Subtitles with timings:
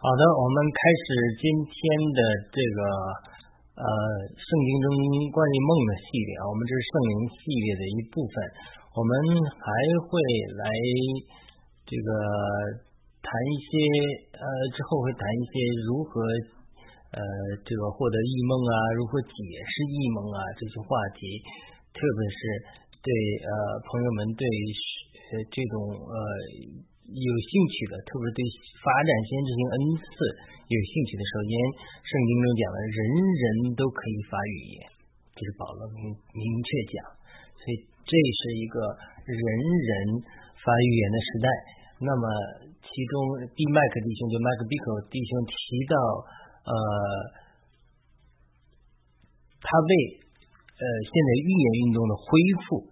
[0.00, 1.04] 好的，我们开始
[1.36, 1.76] 今天
[2.16, 2.80] 的这个
[3.76, 3.84] 呃
[4.32, 4.88] 圣经中
[5.28, 8.32] 关于梦的系列啊，我们这是圣灵系列的一部分，
[8.96, 9.12] 我们
[9.60, 9.68] 还
[10.08, 10.16] 会
[10.56, 10.64] 来
[11.84, 12.08] 这个
[13.20, 13.72] 谈一些
[14.40, 15.52] 呃之后会谈一些
[15.84, 16.24] 如何
[17.12, 17.20] 呃
[17.60, 21.28] 这个获得异梦啊，如何解释异梦啊这些话题，
[21.92, 22.40] 特别是
[23.04, 23.12] 对
[23.44, 23.52] 呃
[23.84, 26.16] 朋友们对呃这种呃。
[27.10, 28.40] 有兴趣的，特别是对
[28.78, 30.10] 发展先知性恩赐
[30.70, 31.50] 有兴趣的，首先
[32.06, 34.86] 圣经中讲了，人人都可以发语言，
[35.34, 36.94] 这是保罗明明确讲，
[37.58, 37.74] 所以
[38.06, 38.78] 这是一个
[39.26, 39.90] 人人
[40.62, 41.46] 发语言的时代。
[41.98, 42.24] 那么
[42.78, 43.14] 其中
[43.58, 45.54] B 麦克弟兄就麦克比克弟兄提
[45.90, 45.96] 到，
[46.62, 46.72] 呃，
[49.58, 49.90] 他为
[50.78, 52.30] 呃现在预言运动的恢
[52.70, 52.89] 复。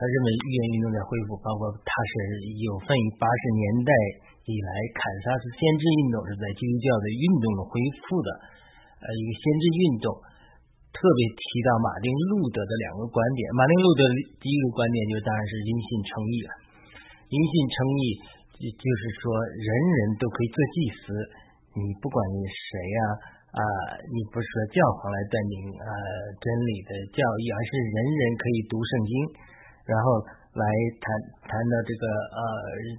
[0.00, 3.92] 他认为预言运动在恢复，包括他是有份于八十年代
[4.48, 7.76] 以来堪萨斯先知运动是在基督教的运动的恢
[8.08, 8.28] 复的，
[9.04, 10.08] 呃，一个先知运动。
[10.90, 14.02] 特别提到马丁路德的两个观点，马丁路德
[14.40, 16.50] 第一个观点就当然是因信称义了。
[17.30, 18.02] 因信称义
[18.74, 21.04] 就是说人人都可以做祭司，
[21.76, 22.98] 你不管你谁呀
[23.54, 23.62] 啊，
[24.02, 25.92] 你不是说教皇来断定呃
[26.40, 29.12] 真理的教义，而是人人可以读圣经。
[29.90, 30.22] 然后
[30.54, 30.62] 来
[31.02, 31.06] 谈
[31.50, 32.42] 谈到这个呃，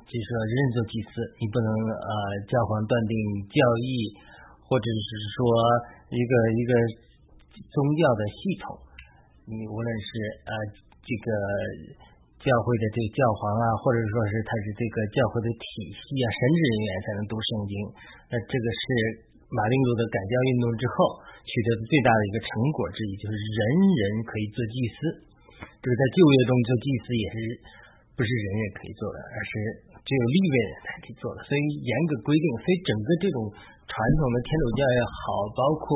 [0.04, 2.12] 就是说人做祭司，你不能呃
[2.52, 3.16] 教皇断定
[3.48, 4.12] 教义，
[4.68, 5.40] 或者是说
[6.12, 6.72] 一个一个
[7.72, 8.76] 宗教的系统，
[9.48, 10.10] 你无论是
[10.48, 10.52] 呃
[11.00, 11.28] 这个
[12.44, 15.64] 教会的这个教皇啊，或者说是他是这个教会的体
[15.96, 17.74] 系啊，神职人员才能读圣经。
[18.32, 18.84] 那这个是
[19.48, 25.00] 马丁路德改教运动之后取得的最大的一个成果之一，就是人人可以做祭司。
[25.62, 27.38] 这个在就业中做祭司也是
[28.14, 29.52] 不是人人可以做的，而是
[30.02, 31.42] 只有立位人才可以做的。
[31.48, 33.38] 所以严格规定，所以整个这种
[33.90, 35.88] 传统的天主教也好，包括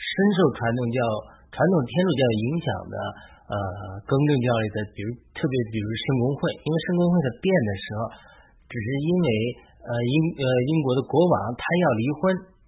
[0.00, 0.98] 深受传统教
[1.52, 2.96] 传统天主教影响的
[3.50, 3.54] 呃
[4.08, 8.00] 更正教里的，比如特别比如圣公会，因为圣公会在变的时候，
[8.68, 9.28] 只是因为
[9.84, 12.22] 呃英呃英国的国王他要离婚，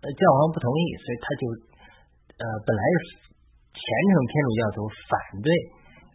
[0.04, 1.42] 教皇不同意，所以他就
[2.38, 3.30] 呃本来是
[3.72, 4.76] 虔诚天主教徒
[5.08, 5.48] 反对。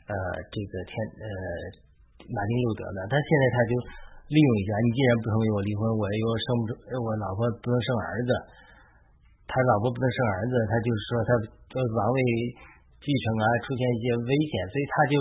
[0.03, 0.13] 呃，
[0.51, 1.27] 这个天呃，
[2.27, 3.71] 马丁路德呢，他现在他就
[4.27, 8.31] 利用一下，你既然不同意我离婚，我又生不出，我老婆不能生儿子，
[9.47, 11.29] 他老婆不能生儿子，他就是说他
[11.79, 12.19] 王位
[12.99, 15.15] 继承啊出现一些危险，所以他就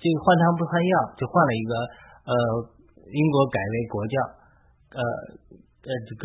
[0.00, 1.72] 就换汤不换药，就换了一个
[2.28, 2.32] 呃，
[3.12, 4.16] 英国改为国教，
[4.96, 5.00] 呃
[5.84, 6.24] 呃，这个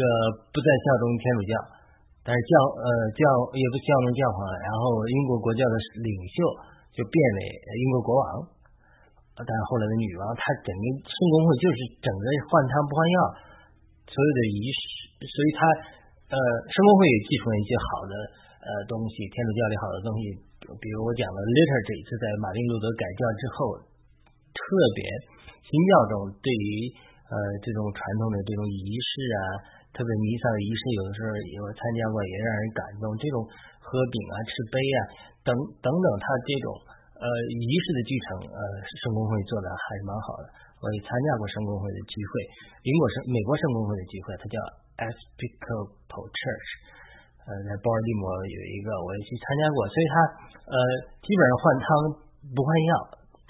[0.52, 1.54] 不再效忠天主教，
[2.24, 3.24] 但是教呃教
[3.60, 6.72] 也不效忠教皇，然后英国国教的领袖。
[6.94, 8.26] 就变为英国国王，
[9.34, 13.18] 但是后来的女王，她整个圣公会就是整个换汤不换药，
[14.06, 14.82] 所有的仪式，
[15.26, 15.60] 所以她
[16.30, 16.38] 呃
[16.70, 18.14] 圣公会也继承了一些好的
[18.62, 20.24] 呃东西，天主教里好的东西，
[20.78, 23.58] 比如我讲了 later 这一次在马丁路德改教之后，
[24.54, 24.62] 特
[24.94, 25.02] 别
[25.66, 26.14] 新教中
[26.46, 26.94] 对于
[27.26, 29.40] 呃这种传统的这种仪式啊，
[29.94, 33.46] 特别弥撒的仪式，有的时候有参加过，也让人感动，这种
[33.78, 35.00] 喝饼啊，吃杯啊。
[35.44, 35.52] 等
[35.84, 36.68] 等等，他这种
[37.20, 38.60] 呃仪式的继承，呃
[39.04, 40.48] 圣公会做的还是蛮好的。
[40.80, 42.32] 我也参加过圣公会的聚会，
[42.88, 44.56] 英国圣美国圣公会的聚会，它叫
[45.04, 46.70] Episcopal Church，
[47.44, 49.84] 呃在波尔蒂摩有一个，我也去参加过。
[49.92, 50.16] 所以它
[50.64, 50.76] 呃
[51.20, 51.88] 基本上换汤
[52.56, 52.92] 不换药，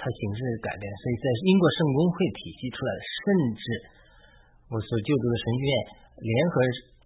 [0.01, 0.83] 它形式改变。
[0.97, 3.21] 所以在英国圣公会体系出来，甚
[3.53, 3.63] 至
[4.73, 5.73] 我所就读的神学院
[6.19, 6.55] 联合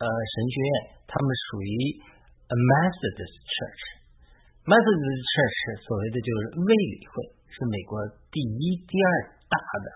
[0.02, 0.72] 呃神学院，
[1.08, 1.72] 他们属于
[2.50, 3.84] a Methodist Church。
[4.68, 7.14] Methodist Church 所谓的就是卫理会，
[7.48, 7.96] 是美国
[8.32, 9.10] 第一、第二
[9.48, 9.88] 大的，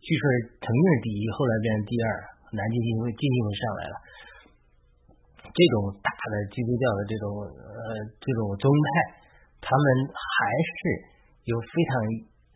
[0.00, 0.24] 据说
[0.60, 2.06] 曾经是第一，后来变成第二。
[2.52, 3.96] 南京基金会基金会上来了，
[5.40, 7.80] 这种大的基督教的这种呃
[8.20, 8.88] 这种宗派，
[9.64, 10.76] 他们还是
[11.48, 11.92] 有非常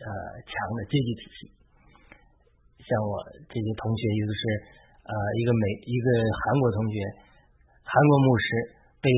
[0.04, 0.08] 呃
[0.44, 1.40] 强的阶级体系。
[2.84, 4.42] 像我这些同学，有的是
[5.06, 6.96] 呃一个美一个韩国同学，
[7.86, 8.46] 韩国牧师
[8.98, 9.08] 被。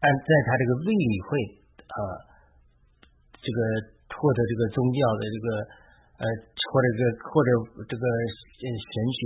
[0.00, 1.28] 按在他这个卫理会
[1.76, 2.00] 呃，
[3.36, 3.58] 这个
[4.16, 5.46] 获得这个宗教的这个
[6.16, 6.24] 呃
[6.56, 7.48] 或者这个或者
[7.84, 8.04] 这个
[8.64, 9.20] 神学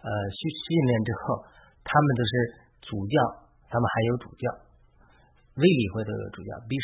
[0.00, 1.44] 呃训训练之后，
[1.84, 2.32] 他们都是
[2.88, 3.16] 主教，
[3.68, 4.48] 他们还有主教，
[5.60, 6.80] 卫理会的主教 b i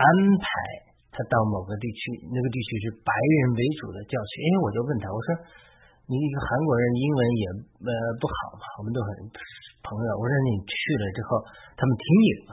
[0.00, 0.08] 安
[0.40, 0.48] 排
[1.12, 4.32] 他到某个地区，那个地区是白人为主的教区。
[4.40, 5.28] 哎，我就问他，我说
[6.08, 7.44] 你一个韩国人英文也
[7.88, 9.08] 呃不好嘛，我们都很。
[9.84, 11.44] 朋友，我说你去了之后，
[11.76, 12.52] 他们听你的吗？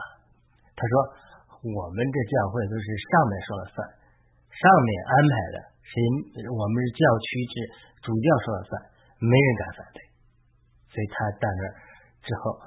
[0.76, 0.92] 他说
[1.64, 3.76] 我们这教会都是上面说了算，
[4.52, 5.96] 上面安排的，谁
[6.44, 7.54] 我们是教区制，
[8.04, 8.72] 主教说了算，
[9.16, 10.04] 没人敢反对。
[10.92, 11.62] 所以他到那
[12.20, 12.60] 之后，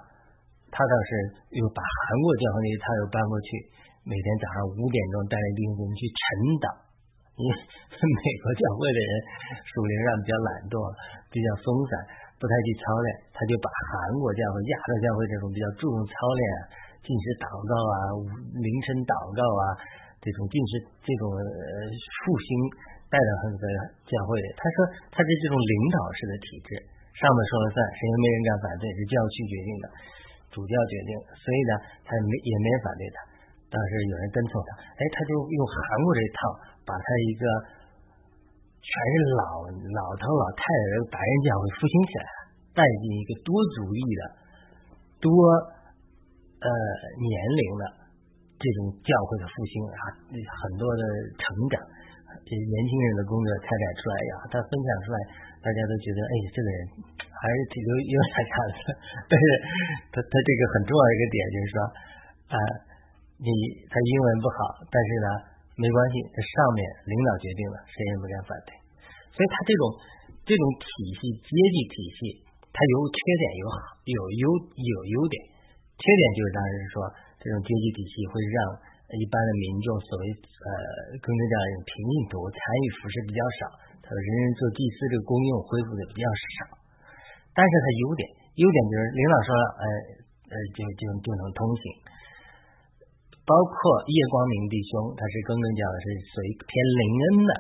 [0.74, 1.10] 他倒是
[1.54, 3.50] 又把韩国教会那一套又搬过去，
[4.02, 6.18] 每天早上五点钟带领弟兄们去晨
[6.58, 6.68] 祷，
[7.36, 7.52] 因为
[7.96, 9.12] 美国教会的人
[9.68, 10.76] 属灵上比较懒惰，
[11.32, 11.92] 比较松散，
[12.40, 16.42] 不太去操练，他就把韩国教会、亚洲教会这种比较注重操练、
[17.04, 17.96] 进食祷告啊、
[18.60, 19.64] 凌晨祷告啊
[20.24, 20.72] 这种进食
[21.04, 21.44] 这种呃
[22.24, 22.50] 复兴
[23.12, 23.64] 带到很多
[24.08, 24.48] 教会里。
[24.56, 24.78] 他说
[25.12, 26.70] 他是这种领导式的体制，
[27.20, 29.86] 上面说了算，谁也没人敢反对，是教区决定的，
[30.56, 31.72] 主教决定，所以呢，
[32.08, 33.18] 他没也没人反对他。
[33.66, 36.40] 当时有人跟从他，哎，他就用韩国这套，
[36.86, 37.44] 把他一个。
[38.86, 42.30] 全是老老头老太太的白人教会复兴起来，
[42.78, 44.22] 带进一个多族裔的、
[45.18, 45.34] 多
[46.62, 46.70] 呃
[47.18, 47.84] 年龄的
[48.62, 49.98] 这种教会的复兴啊，
[50.30, 51.02] 很多的
[51.34, 51.42] 成
[51.74, 51.82] 长，
[52.46, 55.18] 这年轻人的工作开展出来呀，他分享出来，
[55.66, 56.78] 大家都觉得哎，这个人
[57.26, 58.74] 还是挺有有点看的。
[59.26, 59.44] 但是
[60.14, 61.78] 他他这个很重要一个点就是说
[62.54, 62.58] 啊，
[63.42, 63.50] 你
[63.90, 65.55] 他英文不好，但是呢。
[65.76, 68.72] 没关系，这上面领导决定了，谁也不敢反对。
[69.36, 69.84] 所以他这种
[70.48, 70.88] 这种体
[71.20, 72.20] 系阶级体系，
[72.72, 73.78] 它有缺点有好
[74.08, 75.36] 有优有优点。
[75.96, 76.96] 缺点就是当时说
[77.40, 78.58] 这种阶级体系会让
[79.20, 80.70] 一般的民众所谓呃
[81.20, 83.60] 跟着这样平民多参与服饰比较少，
[84.00, 86.80] 他说人人做祭祀这个功用恢复的比较少。
[87.52, 88.24] 但是他优点
[88.60, 89.86] 优点就是领导说了，呃
[90.52, 91.84] 呃就就就能通行。
[93.46, 93.78] 包括
[94.10, 97.52] 叶光明弟兄，他是更正教的，是属于偏灵恩的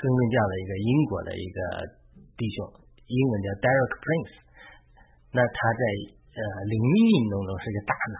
[0.00, 1.58] 更正教的一个英国的一个
[2.40, 2.64] 弟兄，
[3.04, 4.34] 英文叫 Derek Prince。
[5.36, 5.82] 那他在
[6.32, 6.40] 呃
[6.72, 8.18] 灵异运动中是个大拿，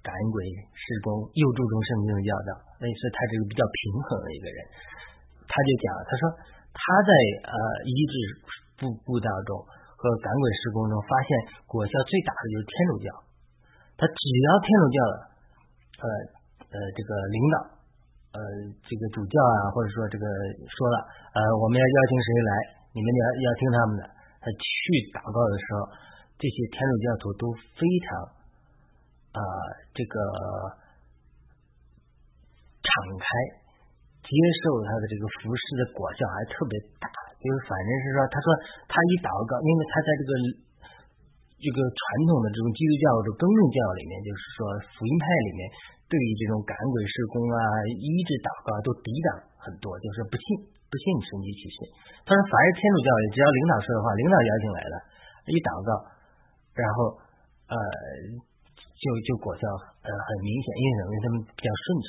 [0.00, 2.50] 赶鬼施工，又注重圣经的教导，
[2.80, 4.58] 所以他是个比较平衡的一个人。
[5.44, 6.22] 他就讲，他说
[6.72, 7.12] 他在
[7.52, 7.54] 呃
[7.84, 8.14] 医治
[8.80, 9.60] 布布道中
[9.92, 11.28] 和赶鬼施工中，发现
[11.68, 13.08] 果效最大的就是天主教。
[14.00, 15.29] 他只要天主教的。
[16.00, 16.04] 呃
[16.72, 17.56] 呃，这个领导，
[18.32, 18.40] 呃，
[18.88, 20.96] 这个主教啊，或者说这个说了，
[21.36, 22.52] 呃，我们要邀请谁来，
[22.96, 24.02] 你们要要听他们的。
[24.40, 24.64] 他去
[25.12, 25.84] 祷告的时候，
[26.40, 28.08] 这些天主教徒都非常
[29.36, 29.40] 啊，
[29.92, 30.16] 这个
[32.80, 32.88] 敞
[33.20, 33.26] 开，
[34.24, 34.32] 接
[34.64, 37.12] 受他的这个服饰的果效还特别大。
[37.36, 38.48] 就是反正是说，他说
[38.88, 40.32] 他一祷告，因为他在这个。
[41.60, 44.58] 这个传统的这种基督教或者更正教里面，就是说
[44.96, 45.68] 福音派里面
[46.08, 47.60] 对于这种赶鬼施工啊、
[48.00, 49.28] 医治祷告都抵挡
[49.60, 50.44] 很多，就是不信
[50.88, 51.76] 不信神迹启示。
[52.24, 54.96] 他说，凡是天主教的，只要领导说的话，领导邀请来了，
[55.52, 55.90] 一祷告，
[56.72, 56.96] 然后
[57.68, 57.76] 呃
[58.96, 59.68] 就就果效
[60.00, 61.08] 呃很明显，因为什么？
[61.12, 61.84] 因为他们比较顺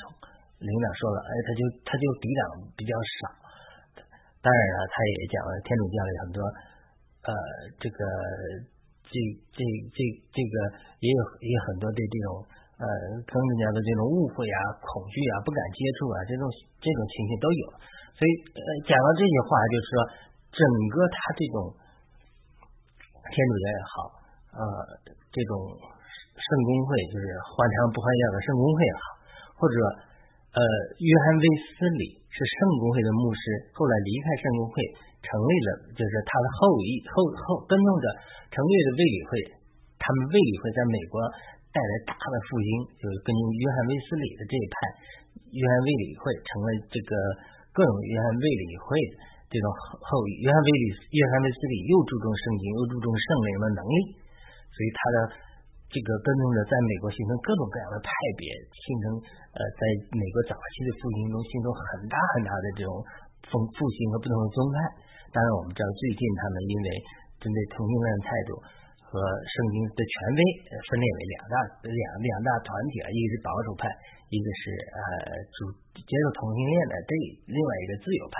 [0.64, 3.36] 领导说了，哎，他就他就抵挡比较少。
[4.40, 6.38] 当然了，他也讲了天主教里很多
[7.28, 7.30] 呃
[7.76, 8.00] 这个。
[9.12, 9.16] 这
[9.52, 9.60] 这
[9.92, 9.98] 这
[10.32, 10.54] 这个
[11.04, 12.40] 也有也有很多对这种
[12.80, 12.84] 呃
[13.28, 16.48] 跟人家的这种误会啊、恐惧啊、不敢接触啊这种
[16.80, 17.62] 这种情形都有，
[18.16, 19.94] 所以呃讲到这些话，就是说
[20.56, 21.56] 整个他这种
[23.28, 23.94] 天主教也好，
[24.56, 24.64] 呃
[25.28, 25.52] 这种
[26.32, 29.04] 圣公会就是换汤不换药的圣公会也好，
[29.60, 29.76] 或者
[30.56, 30.60] 呃
[30.96, 33.44] 约翰威斯理是圣公会的牧师，
[33.76, 34.76] 后来离开圣公会。
[35.22, 37.14] 成立了，就是他的后裔后
[37.46, 38.06] 后跟踪者
[38.50, 39.30] 成立的卫理会，
[40.02, 41.22] 他们卫理会在美国
[41.70, 44.76] 带来大的复兴，就是根据约翰卫斯理的这一派，
[45.54, 47.12] 约翰卫理会成了这个
[47.72, 48.86] 各种约翰卫理会
[49.48, 49.66] 这种
[50.02, 50.84] 后裔，约翰卫理
[51.16, 53.96] 约翰卫斯理又注重圣经，又注重圣灵的能力，
[54.74, 55.16] 所以他的
[55.92, 59.04] 这个跟踪者在美国形成各种各样的派别，形成
[59.54, 59.80] 呃在
[60.16, 62.92] 美国早期的复兴中形成很大很大的这种
[63.50, 64.76] 复复兴和不同的宗派。
[65.32, 66.88] 当然，我们知道最近他们因为
[67.40, 68.60] 针对同性恋态度
[69.00, 69.16] 和
[69.48, 70.40] 圣经的权威，
[70.84, 71.54] 分裂为两大
[71.88, 73.88] 两两大团体啊，一个是保守派，
[74.28, 75.00] 一个是呃
[75.56, 75.72] 主
[76.04, 77.12] 接受同性恋的这
[77.48, 78.36] 另外一个自由派。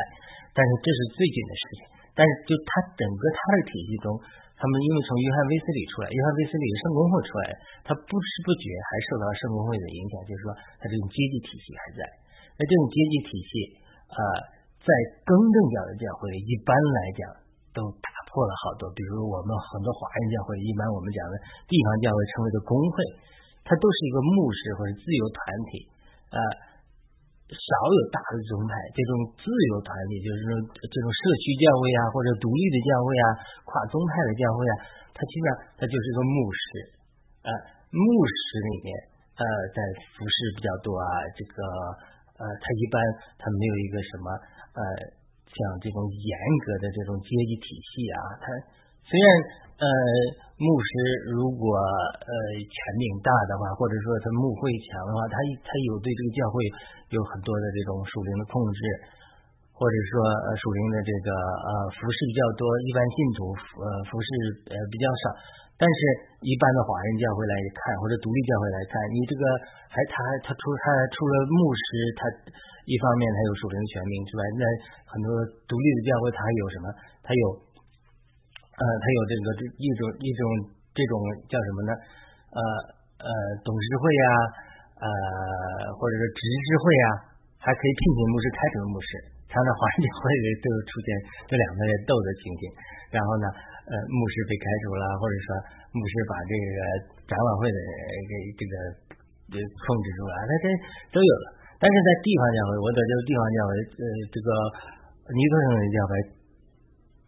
[0.52, 1.80] 但是这是最近的事情。
[2.12, 4.12] 但是就他整个他的体系中，
[4.60, 7.44] 他们因为从约翰威斯理出来，约翰威斯理圣公会出来，
[7.88, 12.00] 他不知不觉还受到圣公会的影响，就是说他这种阶级体系还在。
[12.56, 13.52] 那这种阶级体系
[14.12, 14.20] 啊。
[14.82, 14.90] 在
[15.22, 17.22] 更正教的教会，一般来讲
[17.70, 18.90] 都打破了好多。
[18.98, 21.34] 比如我们很多华人教会，一般我们讲的
[21.70, 22.96] 地方教会成为的工会，
[23.62, 25.38] 它都是一个牧师或者自由团
[25.70, 25.86] 体，
[26.34, 26.38] 呃，
[27.46, 28.74] 少有大的宗派。
[28.90, 33.26] 这种自由团体就是说，这种社区教会啊，或者独立的教会啊，
[33.62, 34.74] 跨宗派的教会啊，
[35.14, 36.62] 它基本上它就是一个牧师，
[37.46, 37.50] 呃，
[37.94, 38.90] 牧师里面
[39.38, 39.78] 呃，在
[40.18, 41.06] 服饰比较多啊，
[41.38, 41.56] 这个
[42.34, 42.98] 呃，他一般
[43.38, 44.26] 他没有一个什么。
[44.72, 44.82] 呃，
[45.44, 46.32] 像这种严
[46.64, 48.46] 格的这种阶级体系啊，它
[49.04, 49.26] 虽然
[49.82, 49.86] 呃
[50.56, 50.90] 牧师
[51.34, 56.56] 如果呃权柄大的话，或者说他牧会强的话，他他有对这个教会
[57.12, 58.80] 有很多的这种属灵的控制，
[59.74, 63.38] 或者说呃属灵的这个呃服饰比较多，一般信徒
[63.76, 64.28] 呃服饰
[64.70, 65.24] 呃比较少。
[65.82, 65.98] 但是，
[66.46, 69.42] 一般的华人教会来看，或者独立教会来看，你这个
[69.90, 70.14] 还他
[70.46, 71.82] 他除他除了牧师，
[72.14, 72.22] 他
[72.86, 74.62] 一方面他有属灵权柄之外，那
[75.10, 75.26] 很多
[75.66, 76.86] 独立的教会他还有什么？
[77.26, 77.44] 他有
[78.78, 80.42] 呃，他有这个这一种一种
[80.94, 81.12] 这种
[81.50, 81.90] 叫什么呢？
[82.54, 82.58] 呃
[83.26, 83.30] 呃，
[83.66, 84.26] 董事会呀，
[85.02, 85.10] 呃，
[85.98, 87.06] 或者说执事会呀，
[87.58, 89.31] 还可以聘请牧师，开除牧师。
[89.52, 90.24] 常常华人教会
[90.64, 91.08] 都出现
[91.44, 92.62] 这两个人斗的情形，
[93.12, 93.46] 然后呢？
[93.82, 95.46] 呃，牧师被开除了，或者说
[95.90, 96.78] 牧师把这个
[97.26, 97.78] 展览会的
[98.30, 98.72] 给这个
[99.58, 100.66] 控制住了，那这
[101.10, 101.46] 都有了。
[101.82, 104.48] 但是在地方教会，我在这个地方教会，呃，这个
[105.34, 106.12] 尼克森的教会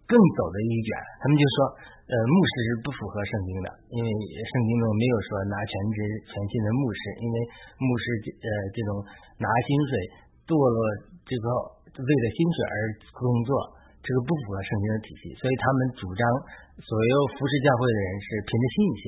[0.07, 1.59] 更走的一卷，他们就说，
[2.07, 4.09] 呃，牧师是不符合圣经的，因为
[4.47, 5.99] 圣经中没有说拿全职
[6.31, 7.37] 全信的牧师，因为
[7.83, 9.03] 牧师呃这种
[9.43, 9.93] 拿薪水
[10.47, 10.79] 堕落
[11.27, 11.47] 这个
[12.03, 12.75] 为了薪水而
[13.15, 13.85] 工作。
[14.05, 16.23] 这个不符合圣经的体系，所以他们主张
[16.77, 19.05] 所有服侍教会的人是凭着信心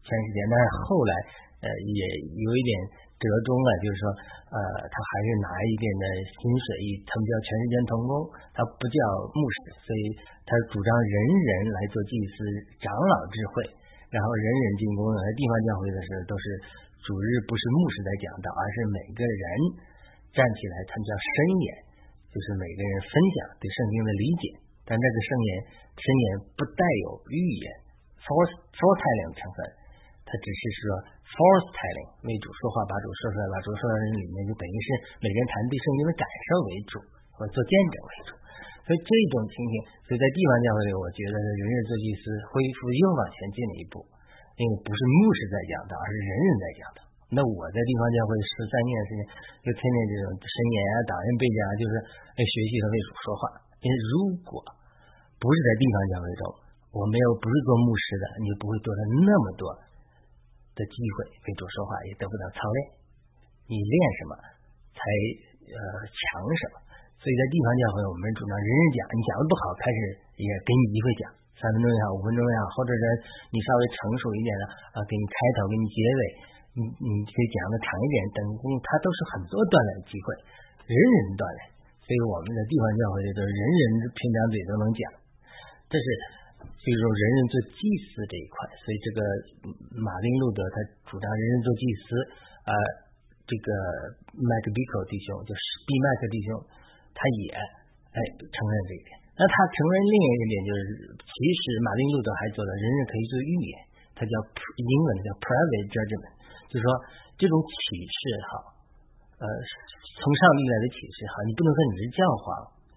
[0.00, 0.38] 全时间。
[0.48, 1.12] 但是后来
[1.60, 2.00] 呃也
[2.32, 2.72] 有一点
[3.20, 4.04] 折中了，就是说
[4.48, 4.56] 呃
[4.88, 6.04] 他还是拿一点的
[6.40, 8.12] 薪水，他们叫全世界同工，
[8.56, 8.96] 他不叫
[9.36, 10.02] 牧师，所以
[10.48, 12.36] 他主张人人来做祭司、
[12.80, 13.60] 长老智慧，
[14.08, 15.04] 然后人人进宫。
[15.20, 16.44] 在地方教会的时候，都是
[17.04, 19.44] 主日不是牧师在讲道，而是每个人
[20.32, 21.28] 站起来，他们叫申
[21.60, 21.92] 言。
[22.34, 24.44] 就是每个人分享对圣经的理解，
[24.82, 25.48] 但这个圣言
[25.94, 26.24] 圣言
[26.58, 27.64] 不带有预言
[28.26, 29.58] （force foretelling） 成分，
[30.26, 30.82] 它只是说
[31.30, 34.86] force telling 为主说话，把主说出来，把主说的人里面就等于是
[35.22, 36.92] 每个人谈对圣经的感受为主，
[37.38, 38.30] 或做见证为主。
[38.82, 39.74] 所以这种情形，
[40.04, 44.02] 所以在地方教会里，我觉得人人做祭司恢复又往前进了一步，
[44.58, 46.98] 因为不是牧师在讲的，而是人人在讲的。
[47.34, 49.20] 那我在地方教会十三年时间，
[49.66, 51.92] 就天天这种神言啊、党人背讲，就是
[52.38, 53.42] 学习和为主说话。
[53.82, 54.14] 因为如
[54.46, 54.62] 果
[55.36, 56.42] 不是在地方教会中，
[56.94, 59.66] 我没有不是做牧师的，你不会得到那么多
[60.78, 62.78] 的机会为主说话，也得不到操练。
[63.66, 64.32] 你练什么，
[64.94, 65.02] 才
[65.68, 65.76] 呃
[66.06, 66.22] 强
[66.54, 66.80] 什么。
[67.18, 69.98] 所以在地方教会，我们主张人人讲，你讲的不好，开始
[70.38, 71.22] 也给你机会讲，
[71.58, 73.02] 三分钟也好，五分钟也好，或者是
[73.52, 74.64] 你稍微成熟一点的
[74.96, 76.20] 啊，给你开头，给你结尾。
[76.74, 80.26] 你你可以讲的长一点，等功，它都是很多锻炼机会，
[80.90, 81.60] 人人锻炼。
[82.02, 85.00] 所以我们的地方教会里头，人人平常嘴都能讲。
[85.86, 86.06] 这是
[86.60, 87.78] 就是说人人做祭
[88.10, 88.54] 司这一块。
[88.82, 89.18] 所以这个
[90.02, 90.76] 马丁路德他
[91.06, 92.06] 主张人人做祭司，
[92.66, 92.74] 呃，
[93.46, 93.68] 这个
[94.34, 96.48] 麦克比克弟兄就是毕麦克弟兄，
[97.14, 99.14] 他也哎承认这一点。
[99.38, 100.88] 那他承认另一个点就是，
[101.22, 103.74] 其实马丁路德还做了人人可以做预言，
[104.18, 104.34] 他叫
[104.76, 106.34] 英文叫 private judgment。
[106.74, 106.86] 就是说，
[107.38, 108.18] 这种启示
[108.50, 108.50] 哈，
[109.38, 109.46] 呃，
[110.18, 112.46] 从上帝来的启示哈，你不能说你是教皇，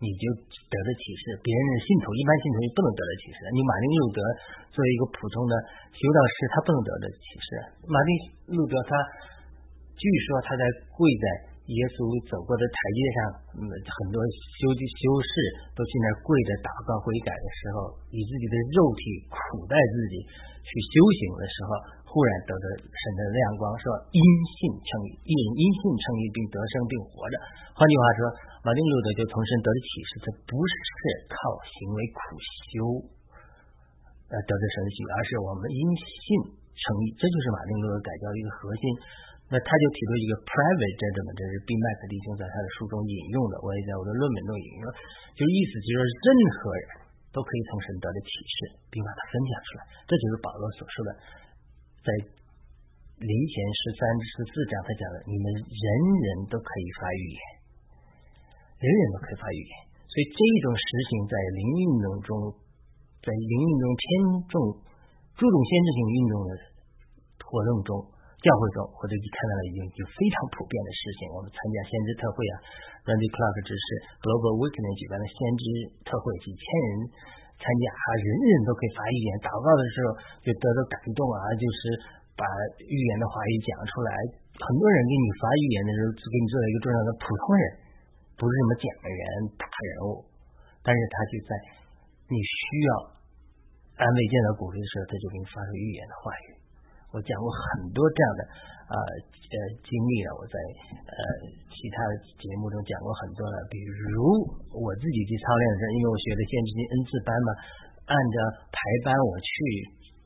[0.02, 0.26] 你就
[0.66, 3.38] 得了启示；别人的信徒，一般信徒也不能得了启示。
[3.54, 4.20] 你马丁路德
[4.74, 5.54] 作为一个普通的
[5.94, 7.50] 修道士，他不能得的启示。
[7.86, 8.10] 马丁
[8.58, 8.98] 路德他，
[9.94, 10.66] 据说他在
[10.98, 11.26] 跪在。
[11.68, 13.18] 耶稣走过的台阶上，
[13.60, 15.32] 嗯，很多修的修士
[15.76, 20.16] 都去那跪着祷告悔改的时候，以自己的肉体苦待自己
[20.64, 21.70] 去修行的时候，
[22.08, 23.84] 忽然得到神的亮光，说
[24.16, 24.24] 因
[24.56, 27.36] 信称义，因因信称义并得生并活着。
[27.76, 28.22] 换句话说，
[28.64, 30.72] 马丁路德就从神得的启示，他不是
[31.28, 31.36] 靠
[31.68, 32.20] 行为苦
[32.72, 32.76] 修
[34.32, 38.84] 呃得的神的喜，而是我们因信称义，这就是马丁路德改教的一个核心。
[39.48, 44.86] 那他就提出一个 private judgment，这是宾麦克弟兄在他的书中引用的，我也在我的论文中引用，
[45.40, 46.88] 就意思就是任何人
[47.32, 48.58] 都可以从神得的启示，
[48.92, 49.82] 并把它分享出来。
[50.04, 51.10] 这就是保罗所说的，
[52.04, 52.10] 在
[53.24, 57.40] 临前十三十四章他讲的，你们人人都可以发预言，
[58.84, 59.74] 人人都可以发预言。
[60.12, 62.32] 所以这种实行在灵运动中，
[63.24, 64.04] 在灵运动偏
[64.52, 64.54] 重
[65.40, 66.50] 注重先知性运动的
[67.48, 67.92] 活动中。
[68.38, 71.26] 教会中，或者你看到了已经就非常普遍的事情。
[71.34, 72.54] 我们参加先知特会啊
[73.10, 73.88] ，Randy Clark 指示
[74.22, 75.64] Global Weekend 举办的先知
[76.06, 76.90] 特会，几千人
[77.58, 79.30] 参加，啊，人人都可以发预言。
[79.42, 80.08] 祷告的时候
[80.46, 81.80] 就得到感动啊，就是
[82.38, 82.46] 把
[82.86, 84.10] 预言的话语讲出来。
[84.54, 87.64] 很多人给你发预言的时候，只给你做了一个重要的普通人，
[88.38, 89.22] 不是什么讲人、
[89.58, 90.22] 大人物，
[90.86, 91.52] 但是他就在
[92.30, 92.90] 你需要
[93.98, 96.67] 安慰、见到鼓励的时候，他就给你发出预言的话语。
[97.14, 98.42] 我讲过很多这样的
[98.92, 100.56] 呃呃经历了，我在
[101.08, 101.20] 呃
[101.72, 102.04] 其他
[102.36, 103.56] 节目中讲过很多了。
[103.72, 104.20] 比如
[104.76, 107.50] 我自己去操练的时候，因为我学的先知性 N 次班嘛，
[108.12, 108.36] 按照
[108.70, 109.52] 排班我去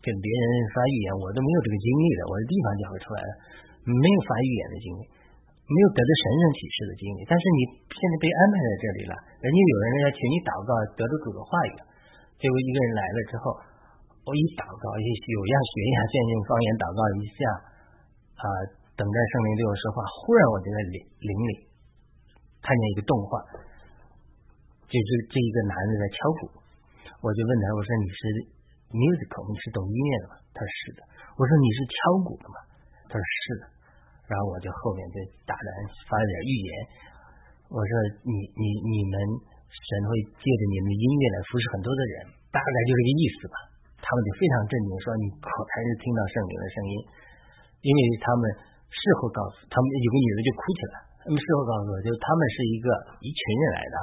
[0.02, 2.22] 跟别人发预言，我都没有这个经历的。
[2.26, 3.32] 我的地方讲不出来的，
[3.86, 5.02] 没有发预言的经历，
[5.70, 7.20] 没有得到神圣启示的经历。
[7.30, 7.60] 但是你
[7.94, 11.74] 现在被安排在这里了，人家有人要请你祷告，得到主的话语。
[12.42, 13.54] 结果一个人来了之后，
[14.22, 17.38] 我一祷告，一有样学样，现用方言祷告一下
[18.38, 18.46] 啊，
[18.94, 19.98] 等待圣灵对我说话。
[20.06, 21.52] 忽然我就在灵灵里
[22.62, 23.42] 看见一个动画，
[24.86, 26.54] 就是这一个男的在敲鼓。
[27.26, 28.22] 我就问他，我说你是
[28.94, 30.34] musical，你是懂音乐的吗？
[30.54, 31.00] 他说是的。
[31.34, 32.58] 我说你是敲鼓的吗？
[33.10, 33.64] 他说是的。
[34.30, 35.18] 然后我就后面就
[35.50, 35.70] 大胆
[36.06, 36.72] 发了点预言。
[37.74, 39.16] 我说你你你们
[39.66, 42.16] 神会借着你们的音乐来服侍很多的人，
[42.54, 43.58] 大概就这个意思吧。
[44.02, 46.94] 他们就非常震惊，说你可还是听到圣灵的声音？
[47.86, 48.44] 因为他们
[48.90, 52.88] 事后告诉他们有个女的就哭起来，他们事后告诉我，就他们是一个
[53.22, 53.98] 一群人来的。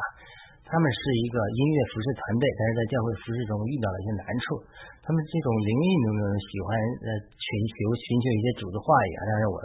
[0.69, 4.61] 他们是一个音乐服饰团队，但是在教会服饰中遇到了一些难处。
[5.01, 6.69] 他们这种灵运动中喜欢
[7.09, 9.57] 呃寻求寻求一些主的话语啊，当然我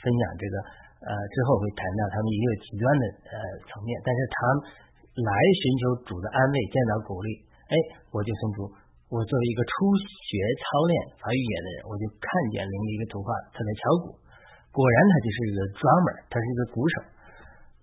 [0.00, 0.54] 分享这个
[1.04, 3.36] 呃之后会谈到他们也有极端的呃
[3.68, 4.36] 层面，但是他
[5.20, 7.28] 来寻求主的安慰、见到鼓励，
[7.68, 7.74] 哎，
[8.08, 8.58] 我就从主，
[9.10, 10.30] 我作为一个初学
[10.62, 14.14] 操练发语言的人，我就看见林的一个头发，他在敲鼓，
[14.70, 16.94] 果然他就是一个 drummer，他是一个鼓手，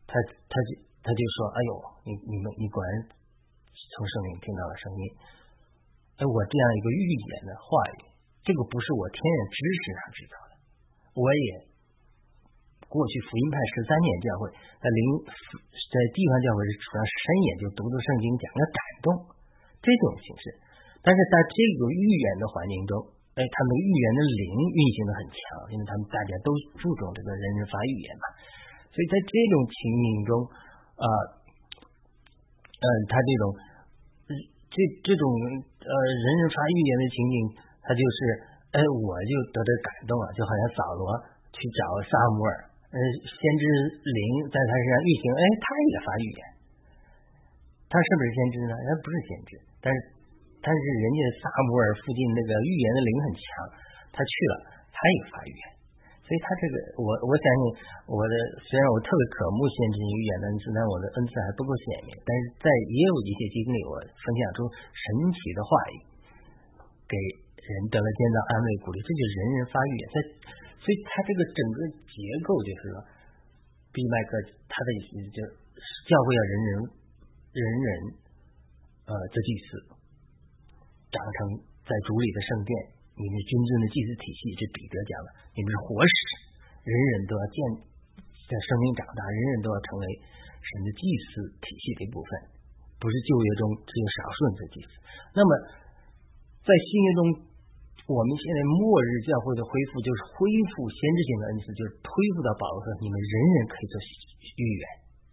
[0.07, 0.15] 他
[0.47, 0.87] 他就。
[1.07, 1.71] 他就说：“哎呦，
[2.03, 5.01] 你你们你果然从圣灵听到了声音。
[6.19, 8.11] 哎，我这样一个预言的话语，
[8.43, 10.53] 这个不是我天然知识上知道的。
[11.15, 11.47] 我也
[12.91, 14.99] 过去福音派十三年教会，在灵
[15.31, 19.07] 在地方教会是主要深研究读读圣经，讲个感动
[19.79, 20.43] 这种形式。
[21.07, 22.99] 但是在这个预言的环境中，
[23.39, 25.39] 哎，他们预言的灵运行的很强，
[25.71, 28.25] 因为他们大家都注重这个人人发预言嘛。
[28.91, 30.31] 所以在这种情景中。”
[30.97, 33.43] 啊，嗯，他这种
[34.73, 35.21] 这这种
[35.61, 37.35] 呃人人发预言的情景，
[37.85, 38.17] 他就是，
[38.73, 41.05] 哎，我就得到感动了，就好像扫罗
[41.53, 42.53] 去找萨姆尔，
[42.89, 42.97] 呃，
[43.29, 43.63] 先知
[44.09, 46.41] 灵在他身上运行，哎，他也发预言，
[47.93, 48.73] 他是不是先知呢？
[48.73, 49.51] 他不是先知，
[49.85, 49.97] 但是
[50.67, 53.43] 但是人家萨姆尔附近那个预言的灵很强，
[54.11, 54.53] 他去了，
[54.91, 55.63] 他也发预言。
[56.27, 57.61] 所以他这个，我我相信
[58.03, 58.35] 我的，
[58.67, 62.11] 虽然我特别渴慕先知预言的恩赐，但我的恩赐还不够显明。
[62.19, 65.97] 但是在也有一些经历，我分享出神奇的话语，
[67.07, 67.15] 给
[67.63, 70.03] 人得了见到安慰鼓励，这就是人人发预言。
[70.11, 70.15] 在
[70.83, 71.79] 所以他这个整个
[72.11, 72.99] 结构就是说，
[73.95, 74.35] 毕麦克
[74.67, 75.47] 他的意思就是
[76.11, 76.69] 教会要人人
[77.55, 77.87] 人人
[79.07, 79.95] 呃这祭司
[81.11, 81.37] 长成
[81.87, 82.71] 在主里的圣殿。
[83.17, 86.13] 你们真正的祭祀体系，这彼得讲了，你们是活石，
[86.85, 87.57] 人人都要见
[88.45, 90.05] 在生命长大，人人都要成为
[90.61, 92.29] 神的祭祀体系的一部分，
[93.01, 94.91] 不是旧约中只有少数人在祭祀。
[95.33, 95.49] 那么
[96.61, 97.21] 在新约中，
[98.05, 100.45] 我们现在末日教会的恢复，就是恢
[100.77, 103.97] 复先知性的恩赐，就是恢复到保罗说，你们人人可以做
[104.61, 104.83] 预言，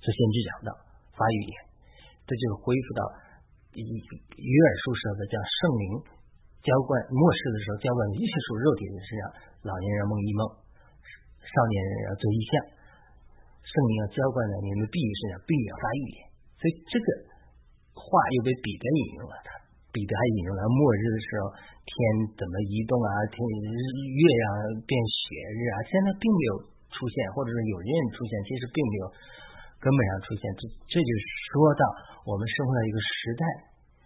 [0.01, 0.73] 做先知讲道，
[1.13, 1.55] 发预言，
[2.25, 3.01] 这就是恢复到
[3.77, 3.91] 以
[4.39, 5.87] 约尔书说的叫圣灵。
[6.65, 9.23] 浇灌末世的时候，浇灌一切属肉体的身上，
[9.69, 10.41] 老年人梦一梦，
[11.45, 12.53] 少年人要做异象，
[13.69, 16.19] 圣灵要浇灌在你们必身上，必要发预言。
[16.57, 17.07] 所以这个
[17.93, 18.09] 话
[18.41, 19.61] 又被彼得引用了，他
[19.93, 21.53] 彼得还引用了末日的时候
[21.85, 21.93] 天
[22.33, 24.45] 怎么移动啊，天月亮
[24.89, 26.53] 变血日啊，现在并没有
[26.97, 29.07] 出现，或者是有人出现，其实并没有
[29.85, 30.49] 根本上出现。
[30.57, 31.11] 这这就
[31.53, 31.85] 说到
[32.25, 33.45] 我们生活在一个时代。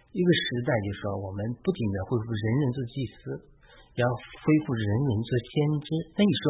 [0.08, 3.20] 一个时代，就说我们不仅要恢复人人做祭司，
[4.00, 4.02] 要
[4.40, 5.52] 恢复人人做先
[5.84, 5.88] 知。
[6.16, 6.44] 那你说，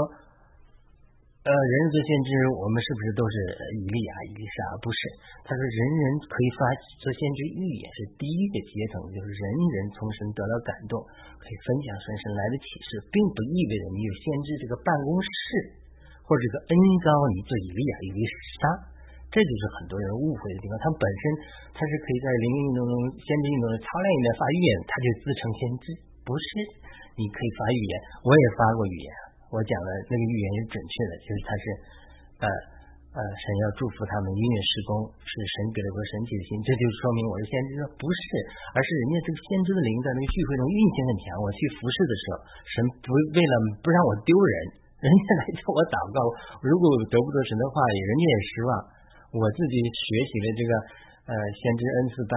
[1.43, 3.35] 呃，人人做先知，我们是不是都是
[3.83, 4.79] 以利亚、以利沙？
[4.79, 5.01] 不是。
[5.43, 6.61] 他说，人人可以发
[7.03, 10.95] 做先知预言，是第一个阶层，就是人人从神得到感动，
[11.43, 15.29] 可以分享神神来的启示，并不意味着你有先知这个办公室
[16.23, 18.21] 或者这个恩高，你做以利亚、以利
[18.63, 18.97] 沙。
[19.29, 20.75] 这就是很多人误会的地方。
[20.81, 21.23] 他们本身
[21.77, 25.85] 他是可以在灵运动中、先知运动中操练一面发预言，他就自称先知。
[26.25, 26.49] 不是，
[27.17, 27.93] 你可以发预言，
[28.25, 29.09] 我也发过预言，
[29.53, 31.65] 我讲的那个预言是准确的，就是他是
[32.41, 32.47] 呃
[33.17, 37.85] 呃神要祝福他们音乐施工，是神给了个神奇的心，这就说明我是先知。
[38.01, 38.25] 不是，
[38.77, 41.25] 而是人家这个先知的灵在那个聚会中运行很强。
[41.41, 42.33] 我去服侍的时候，
[42.65, 43.53] 神不为了
[43.85, 44.53] 不让我丢人，
[45.05, 46.19] 人家来叫我祷告，
[46.65, 48.73] 如果得不得神的话语，人家也失望。
[49.35, 50.71] 我自己学习的这个
[51.29, 52.35] 呃先知恩赐班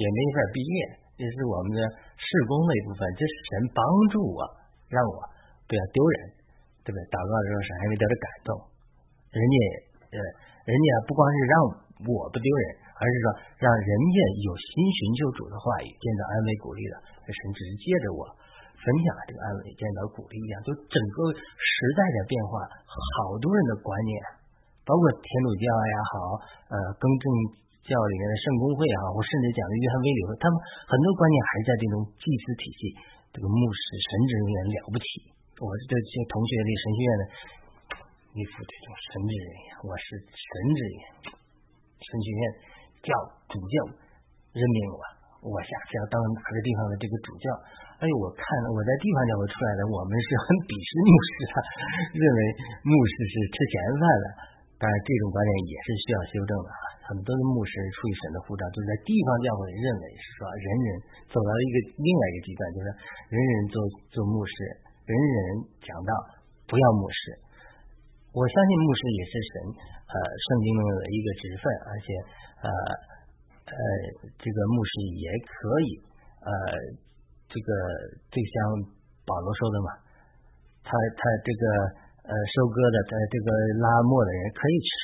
[0.00, 0.74] 也没法毕业，
[1.20, 1.80] 这是我们的
[2.16, 3.04] 事工的一部分。
[3.18, 4.40] 这是神帮助我，
[4.88, 5.20] 让我
[5.68, 6.16] 不要丢人，
[6.80, 7.00] 对不对？
[7.12, 8.50] 祷告的时候，神还会得到感动。
[9.30, 9.54] 人家
[10.10, 10.18] 呃，
[10.64, 11.54] 人家不光是让
[12.08, 12.64] 我不丢人，
[12.96, 13.26] 而是说
[13.60, 16.94] 让人家有心寻求主的话语，见到安慰鼓励的，
[17.28, 18.24] 神只是借着我
[18.80, 24.12] 分享这个安慰，见到鼓励一样，就整个时代的变化，好多人的观念，
[24.90, 26.14] 包括天主教也好，
[26.66, 27.24] 呃，更正
[27.86, 30.58] 教里面的圣公会也好，或甚至讲的约翰威理会，他们
[30.90, 32.80] 很多观念还是在这种祭司体系，
[33.30, 35.06] 这个牧师神职人员了不起。
[35.62, 37.24] 我这些同学的神学院的。
[38.30, 41.02] 一副这种神职人员，我是神职人员，
[41.98, 42.42] 神学院
[43.02, 43.10] 教
[43.50, 43.74] 主教
[44.54, 47.50] 任命我，我下次要当哪个地方的这个主教。
[47.98, 51.54] 哎呦，我看我在地方教会出来的，我们是很鄙视牧师的，
[52.22, 52.40] 认为
[52.86, 54.26] 牧师是吃闲饭的。
[54.80, 56.82] 当然，这种观念也是需要修正的啊。
[57.12, 60.88] 很多的牧师出于神的护照，就是在地方教会认为是说，人人
[61.28, 62.86] 走到了一个另外一个极端，就是
[63.28, 63.76] 人人做
[64.08, 64.54] 做牧师，
[65.04, 65.36] 人人
[65.84, 66.12] 讲道，
[66.64, 67.20] 不要牧师。
[68.32, 69.52] 我相信牧师也是神
[69.84, 72.06] 呃圣经中的一个职分，而且
[72.62, 72.66] 呃
[73.68, 73.74] 呃
[74.38, 75.52] 这个牧师也可
[75.84, 75.88] 以
[76.40, 76.50] 呃
[77.50, 77.68] 这个
[78.32, 78.54] 就像
[79.26, 79.90] 保罗说的嘛，
[80.86, 81.64] 他他这个
[82.30, 83.50] 呃收割的在这个
[83.82, 84.94] 拉磨的人可以吃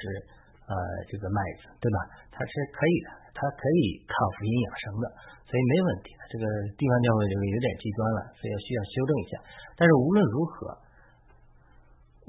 [0.71, 0.75] 呃
[1.11, 1.99] 这个麦子对吧？
[2.31, 5.07] 他是可以的，他可以抗福音养生的，
[5.43, 6.15] 所以没问题。
[6.31, 6.47] 这个
[6.79, 9.33] 地方教会这个有点极端了，所以需要修正一下。
[9.75, 10.55] 但是无论如何，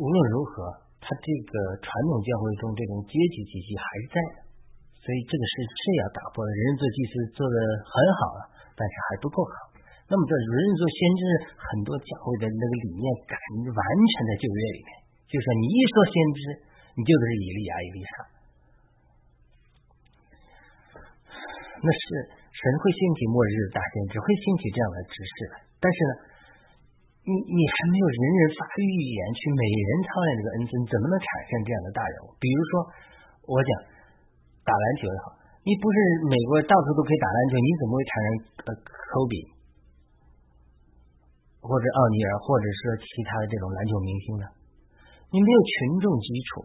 [0.02, 0.84] 无论如何。
[1.00, 4.44] 他这个传统教会中这种阶级体系还是在的，
[5.00, 6.50] 所以这个是是要打破的。
[6.52, 8.42] 人人做祭司做的很好了，
[8.76, 9.67] 但是还不够好。
[10.08, 11.22] 那么在人人做先知，
[11.60, 13.36] 很多教会的那个理念感
[13.68, 14.90] 完全在旧约里面，
[15.28, 16.40] 就是你一说先知，
[16.96, 18.14] 你就是以利亚、以利沙，
[21.84, 22.04] 那是
[22.56, 25.54] 神会兴起末日大先知，会兴起这样的知识的。
[25.84, 26.14] 但是呢？
[27.28, 32.32] 你你还没有人人发育语言去每人操练这个恩赐，怎么能产生这样的大人物？
[32.40, 32.72] 比如说，
[33.52, 33.70] 我讲
[34.64, 35.36] 打篮球也好，
[35.68, 35.98] 你不是
[36.32, 38.28] 美国到处都可以打篮球，你怎么会产生
[38.64, 39.44] 呃科比
[41.68, 44.46] 或者奥尼尔，或者是其他的这种篮球明星呢？
[45.30, 46.64] 你没有群众基础，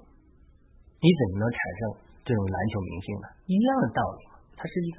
[1.02, 1.80] 你怎么能产生
[2.22, 3.26] 这种篮球明星呢？
[3.50, 4.22] 一样的道理，
[4.54, 4.98] 它是一个，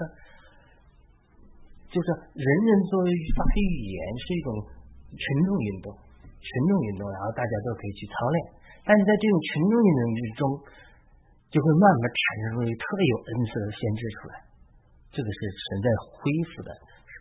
[1.87, 4.51] 就是人人作为发育语言是一种。
[5.13, 5.93] 群众运动，
[6.41, 8.37] 群众运动，然后大家都可以去操练。
[8.81, 10.41] 但是在这种群众运动之中，
[11.53, 14.33] 就会慢慢产生出一特别有恩赐的先知出来。
[15.13, 15.87] 这个是存在
[16.17, 16.17] 恢
[16.49, 16.73] 复的，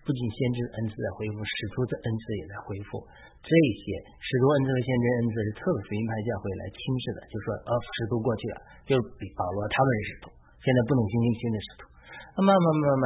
[0.03, 2.99] 不仅先知恩赐在恢复，使徒的恩赐也在恢复。
[3.43, 3.83] 这些
[4.19, 11.87] 使徒恩赐和先知恩赐是特别福音派教会来轻视的，就说呃，使徒过去了，就是比保罗他们是使徒，现在不能新兴新的使徒。
[12.35, 13.05] 那慢慢慢慢，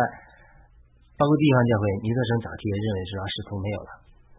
[1.20, 3.90] 包括地方教会，尼德生早期也认为是啊，使徒没有了。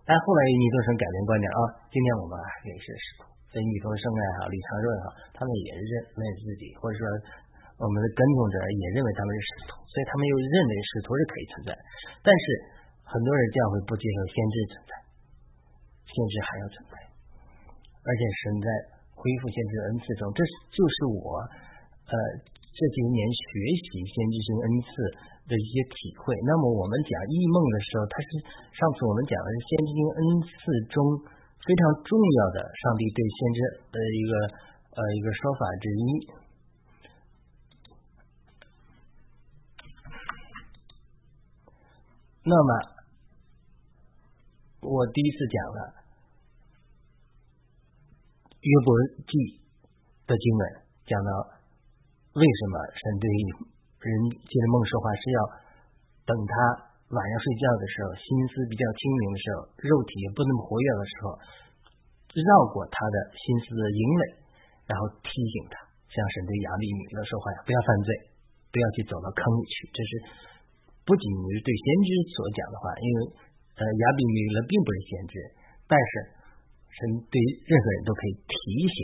[0.07, 1.59] 但后来尼多生改变观点啊，
[1.93, 2.33] 今天我们
[2.65, 7.03] 也是使徒，所以尼多生也好，李长润也好，他们也认为自己，或者说
[7.77, 11.69] 我们的跟从者也认为他们是使徒，所以他们又认为使徒是可以存在。
[12.25, 12.45] 但是
[13.05, 14.91] 很多人这样会不接受先知存在，
[16.05, 16.93] 先知还要存在，
[18.03, 18.67] 而且神在
[19.13, 20.41] 恢复先知的恩赐中，这
[20.73, 21.41] 就是我
[22.09, 22.13] 呃
[22.45, 23.45] 这几年学
[23.87, 24.91] 习先知性恩赐。
[25.47, 26.35] 的一些体会。
[26.43, 28.27] 那么我们讲异梦的时候，它是
[28.75, 30.59] 上次我们讲的是先知性恩赐
[30.91, 30.99] 中
[31.63, 34.31] 非常重要的上帝对先知的一个
[34.91, 36.03] 呃一个说法之一。
[42.47, 42.71] 那么
[44.87, 45.79] 我第一次讲了
[48.63, 48.87] 约伯
[49.27, 49.59] 记
[50.23, 50.61] 的经文，
[51.03, 51.29] 讲到
[52.39, 53.27] 为什么神对。
[53.97, 55.39] 人借着梦说话是要
[56.23, 56.53] 等他
[57.11, 61.35] 晚上睡觉的时候，心思比较清明的时候，肉体也不那么活跃的时候，
[62.31, 64.23] 绕过他的心思的营垒，
[64.87, 68.09] 然后提醒他，像神对亚利米勒说话呀，不要犯罪，
[68.71, 69.75] 不要去走到坑里去。
[69.91, 70.11] 这是
[71.07, 71.23] 不仅
[71.55, 73.17] 是对先知所讲的话，因为
[73.79, 75.33] 呃亚比米勒并不是先知，
[75.87, 76.11] 但是
[76.91, 76.99] 神
[77.31, 78.53] 对任何人都可以提
[78.91, 78.97] 醒。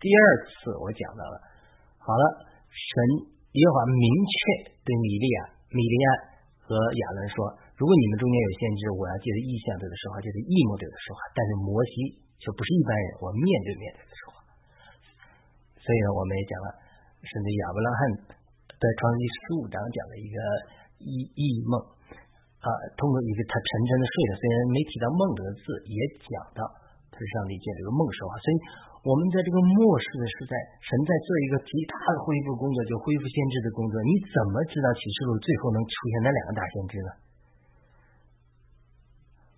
[0.00, 0.18] 第二
[0.48, 1.36] 次我讲到了，
[2.00, 2.24] 好了，
[2.72, 3.36] 神。
[3.56, 4.36] 耶和华明确
[4.84, 5.38] 对米利亚、
[5.72, 6.08] 米利亚
[6.60, 7.40] 和亚伦说
[7.80, 11.24] ：“如果你们中间有先知，我要借着意象对他说话，就是异魔对他说话。
[11.32, 14.36] 但是摩西就不是一般人，我面对面对他说话。
[15.80, 16.68] 所以呢，我们也讲了，
[17.24, 18.00] 甚至亚伯拉罕
[18.76, 20.36] 在创世纪十五章讲的一个
[21.02, 21.80] 异异梦
[22.60, 26.62] 啊，通过一个他沉沉的睡了，虽然没提到梦这个字，也讲到
[27.10, 28.38] 他是上帝借这个梦说话。
[28.40, 28.56] 所以。”
[29.06, 33.94] 我们在这个末世的时代，神在做一个极大的恢复工作，就恢复先知的工作。
[34.02, 37.10] 你怎么知道启示录最后能出现那两个大先知呢？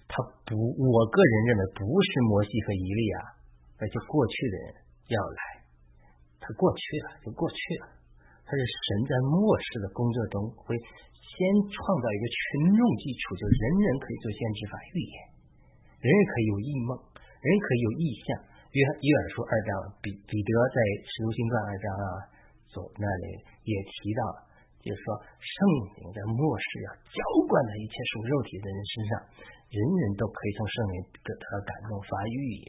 [0.04, 3.16] 他不，我个人认为不是摩西和以利亚，
[3.80, 4.84] 而且过去的人
[5.16, 5.40] 要来，
[6.44, 7.84] 他过去了就过去了。
[8.48, 11.36] 他是神在末世的工作中会先
[11.68, 15.14] 创造一个群众基础，就人人可以做先知法预言，
[16.00, 18.26] 人人可以有异梦，人人可以有意象。
[18.72, 22.08] 约约尔书二章，彼彼得在使徒行传二章啊，
[22.68, 23.24] 所那里
[23.64, 24.20] 也提到，
[24.80, 25.06] 就是说
[25.40, 25.52] 圣
[26.00, 29.12] 灵在末世要浇灌在一切属肉体的人身上，
[29.72, 32.68] 人人都可以从圣灵得到感动发预言。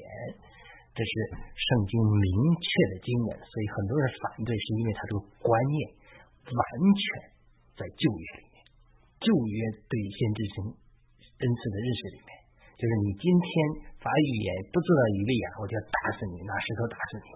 [0.89, 1.11] 这是
[1.55, 2.27] 圣经明
[2.59, 5.77] 确的经文，所以很多人反对，是因为他这个观念
[6.43, 7.03] 完全
[7.79, 8.57] 在旧约里面，
[9.23, 9.55] 旧约
[9.87, 12.29] 对先知性恩赐的认识里面，
[12.75, 13.47] 就是你今天
[14.01, 17.27] 发预言不做到以利亚，我就要打死你，拿石头打死你。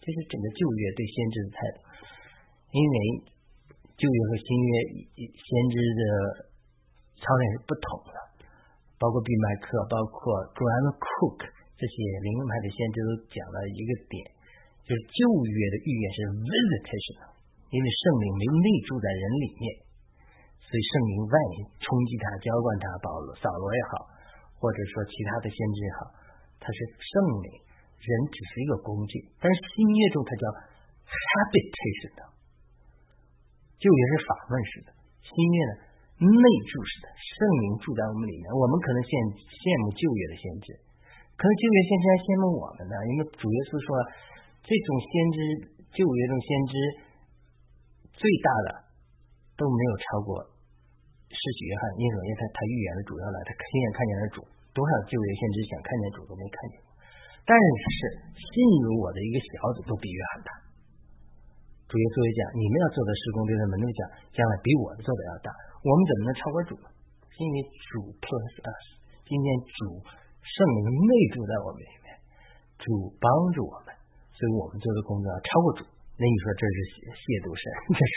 [0.00, 1.78] 这是整个旧约对先知的态度，
[2.72, 2.94] 因为
[4.00, 4.72] 旧约和新约
[5.28, 6.02] 先知的
[7.20, 8.16] 操练是不同的，
[8.96, 11.59] 包括毕麦克，包括 Graham Cook。
[11.80, 11.96] 这些
[12.28, 14.20] 灵恩派的先知都讲了一个点，
[14.84, 15.16] 就是旧
[15.48, 17.24] 约的预言是 visitation，
[17.72, 19.64] 因为圣灵没有内住在人里面，
[20.60, 21.34] 所以圣灵外
[21.80, 24.12] 冲击他、浇灌他，保罗、扫罗也好，
[24.60, 26.12] 或者说其他的先知也好，
[26.60, 27.12] 他是圣
[27.48, 27.48] 灵，
[27.96, 29.32] 人只是一个工具。
[29.40, 30.44] 但是新约中它叫
[31.08, 32.20] habitation 的，
[33.80, 34.92] 旧约是法问式的，
[35.24, 35.72] 新约呢
[36.28, 38.44] 内住式的，圣灵住在我们里面。
[38.52, 39.08] 我们可能羡
[39.48, 40.68] 羡慕旧约的先知。
[41.40, 43.88] 可是旧约先知还羡慕我们呢，因为主耶稣说，
[44.60, 45.36] 这种先知
[45.96, 46.72] 旧约中先知
[48.12, 48.68] 最大的
[49.56, 50.44] 都没有超过
[51.32, 54.44] 世许约翰，因为他他预言的主要来，他亲眼看见了主，
[54.76, 56.84] 多少旧约先知想看见主都没看见。
[57.48, 58.52] 但是信
[58.84, 59.48] 如我的一个小
[59.80, 60.52] 子都比约翰大。
[61.88, 64.00] 主耶稣也讲，你们要做的施工，对他们那讲，
[64.36, 65.48] 将来比我的做的要大。
[65.80, 66.86] 我们怎么能超过主呢？
[67.32, 67.56] 是因为
[67.88, 68.84] 主 plus us，
[69.24, 70.19] 今天主。
[70.40, 72.06] 圣灵内住在我们里面，
[72.80, 73.92] 主帮助我们，
[74.32, 75.84] 所以我们做的工作要超过主。
[76.16, 76.76] 那你说这是
[77.16, 77.64] 亵渎神？
[77.96, 78.14] 这是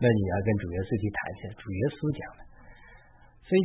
[0.00, 1.40] 那你要跟主耶稣去谈去。
[1.60, 2.40] 主耶稣讲的，
[3.44, 3.60] 所以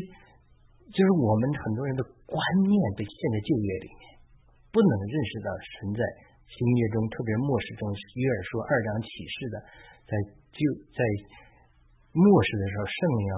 [0.92, 2.36] 就是我们很多人的观
[2.68, 4.04] 念被陷在旧约里面，
[4.76, 6.04] 不能认识到神在
[6.50, 7.88] 新约中，特别末世中，
[8.20, 9.56] 约尔说二章启示的，
[10.10, 10.12] 在
[10.52, 10.60] 就
[10.92, 11.00] 在
[12.12, 13.36] 末世的时候，圣灵要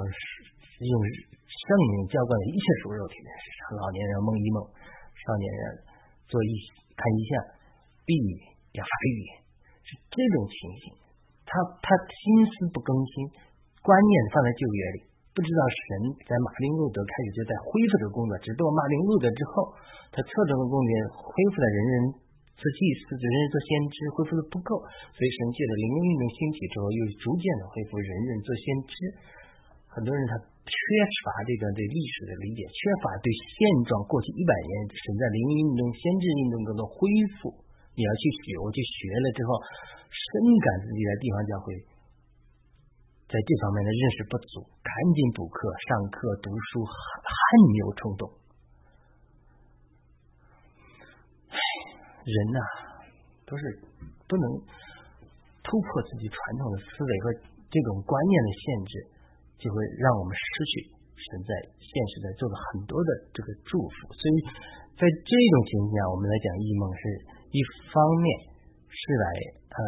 [0.89, 0.93] 用。
[1.61, 4.65] 圣灵浇灌了一切属肉体的事上，老年人梦一梦，
[5.13, 5.61] 少年人
[6.25, 6.51] 做一
[6.97, 7.31] 看一相，
[8.01, 8.33] 避语
[8.73, 9.19] 也法语，
[9.85, 10.83] 是这种情形。
[11.45, 11.53] 他
[11.85, 13.13] 他心思不更新，
[13.85, 14.99] 观念放在旧约里，
[15.37, 19.69] 不知道神在马丁路德开始就在恢复这个工作，只不过马丁路德之后，
[20.09, 21.95] 他侧重的工作恢复了人人
[22.57, 24.81] 做祭司，人人做先知，恢复的不够，
[25.13, 28.93] 所以神借着灵运动兴起之后，又逐渐的恢复人人做先知。
[29.93, 30.50] 很多人他。
[30.61, 30.75] 缺
[31.25, 33.57] 乏这个对历史的理解，缺乏对现
[33.89, 37.09] 状过去一百年存在灵运动、先知运动中的恢
[37.41, 37.49] 复，
[37.97, 39.49] 你要去学，我去学了之后，
[40.07, 40.25] 深
[40.61, 41.65] 感自己在地方教会
[43.31, 47.35] 在这方面的认识不足，赶紧补课、上课、读书，汗
[47.73, 48.23] 牛充栋。
[51.49, 51.57] 唉，
[52.23, 52.59] 人呐，
[53.49, 53.63] 都是
[54.29, 54.45] 不能
[55.63, 57.33] 突破自己传统的思维和
[57.65, 59.10] 这种观念的限制。
[59.61, 64.35] 就会让我们失去神在现实在做了很多的这个祝福，所以
[64.97, 67.01] 在这种情况下，我们来讲异梦是
[67.53, 67.61] 一
[67.93, 68.25] 方面
[68.89, 69.25] 是来
[69.69, 69.79] 呃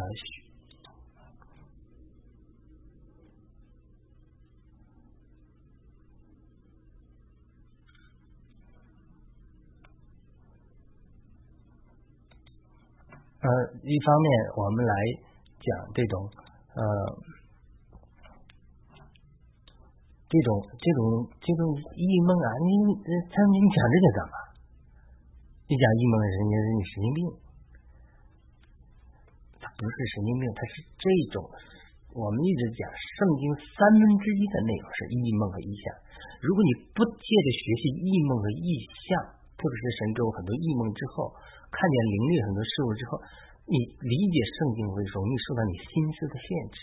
[13.42, 13.48] 呃
[13.82, 14.94] 一方面我们来
[15.58, 16.30] 讲这种
[16.78, 17.33] 呃。
[20.34, 20.50] 这种
[20.82, 21.02] 这种
[21.46, 21.62] 这种
[21.94, 22.70] 异梦啊，你
[23.06, 24.36] 他你讲这个干嘛？
[25.70, 27.20] 你讲异梦，人家是你神经病。
[29.62, 31.06] 他不是神经病，他是这
[31.38, 31.38] 种。
[32.18, 33.46] 我们一直讲圣经
[33.78, 35.86] 三分之一的内容是异梦和异象。
[36.42, 41.30] 如果你不借着学习异梦和异象，特别是神州很多异梦之后，
[41.70, 43.22] 看见灵力很多事物之后，
[43.70, 46.78] 你理解圣经会容易受到你心思的限制。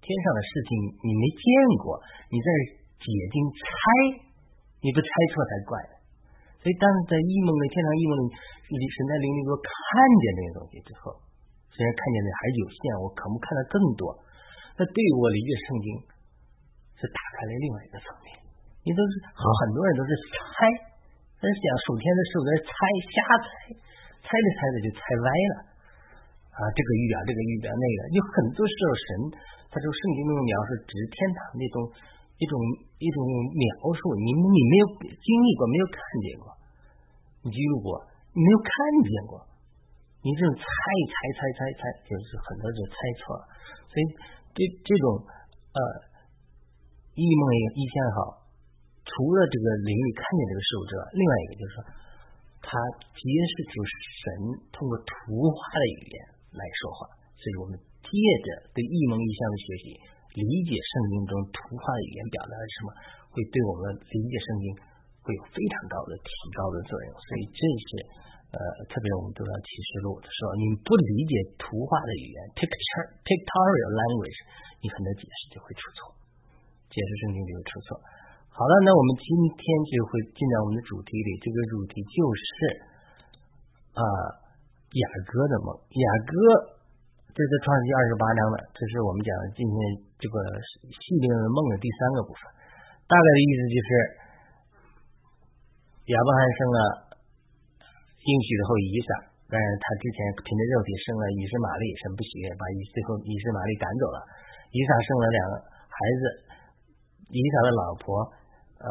[0.00, 0.70] 天上的事情
[1.04, 1.44] 你没见
[1.84, 2.00] 过，
[2.32, 2.48] 你在
[3.00, 3.64] 解经猜，
[4.80, 5.94] 你不猜错才怪呢。
[6.60, 9.70] 所以，当在异梦的天上异梦里，神在灵里说看
[10.20, 11.16] 见这些东西之后，
[11.72, 14.04] 虽然看见的还有限，我可不看到更多。
[14.76, 15.86] 那对于我理解圣经，
[17.00, 18.28] 是打开了另外一个层面。
[18.84, 20.68] 你都是很多人都是猜，
[21.40, 22.72] 在想数天的时候在猜，
[23.08, 23.48] 瞎猜，
[24.24, 25.54] 猜着猜着就猜歪了。
[26.56, 29.08] 啊，这个预表，这个预表，那个，有很多时候神。
[29.70, 31.76] 他说：“圣经中的描述只是天堂那种
[32.36, 32.58] 一种
[32.98, 33.18] 一种
[33.54, 36.46] 描述，你你没有经历过，没有看见过，
[37.46, 37.94] 你记录过，
[38.34, 38.70] 你没有看
[39.06, 39.38] 见过，
[40.26, 43.42] 你这种猜猜猜猜猜，就是很多就猜错了。
[43.86, 44.02] 所以
[44.58, 45.22] 这这种
[45.70, 45.78] 呃
[47.14, 48.20] 异梦也异象也好，
[49.06, 51.78] 除了这个灵里看见这个事物之外，另外一个就是说，
[52.58, 52.74] 它
[53.14, 54.22] 揭示出神
[54.74, 56.18] 通过图画的语言
[56.58, 57.06] 来说话，
[57.38, 57.78] 所以我们
[58.10, 59.86] 借着对异梦一象的学习，
[60.34, 62.88] 理解圣经中图画的语言表达是什么，
[63.30, 64.64] 会对我们理解圣经
[65.22, 67.10] 会有非常高的提高的作用。
[67.14, 67.90] 所以这是
[68.50, 68.58] 呃，
[68.90, 74.38] 特别我们读到启示录的时候，你不理解图画的语言 （picture pictorial language），
[74.82, 76.10] 你很多解释就会出错，
[76.90, 77.94] 解释圣经就会出错。
[78.50, 82.50] 好了，那我们今天就会进到我们的主题里，这个主题就是
[83.94, 84.02] 啊
[84.98, 85.70] 雅各的梦。
[85.86, 86.34] 雅各
[87.30, 89.74] 这是创世纪二十八章的，这是我们讲今天
[90.18, 90.34] 这个
[90.90, 92.42] 系列的梦的第三个部分。
[93.06, 93.90] 大概的意思就是，
[96.10, 96.78] 亚伯罕生了
[98.18, 99.10] 应许的后以撒，
[99.46, 104.18] 但是他之前凭着肉体生了以实玛利，神不喜悦，把以最后以实玛利赶走了。
[104.74, 105.52] 以撒生了两个
[105.86, 106.22] 孩子，
[107.30, 108.26] 以撒的老婆。
[108.80, 108.90] 呃，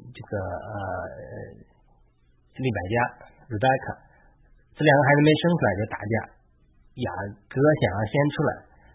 [0.00, 0.74] 这个呃，
[2.56, 2.94] 利百加
[3.46, 3.86] Rebecca，
[4.74, 6.14] 这两个孩子没生出来就打架，
[7.02, 7.08] 雅
[7.50, 8.50] 各想要先出来，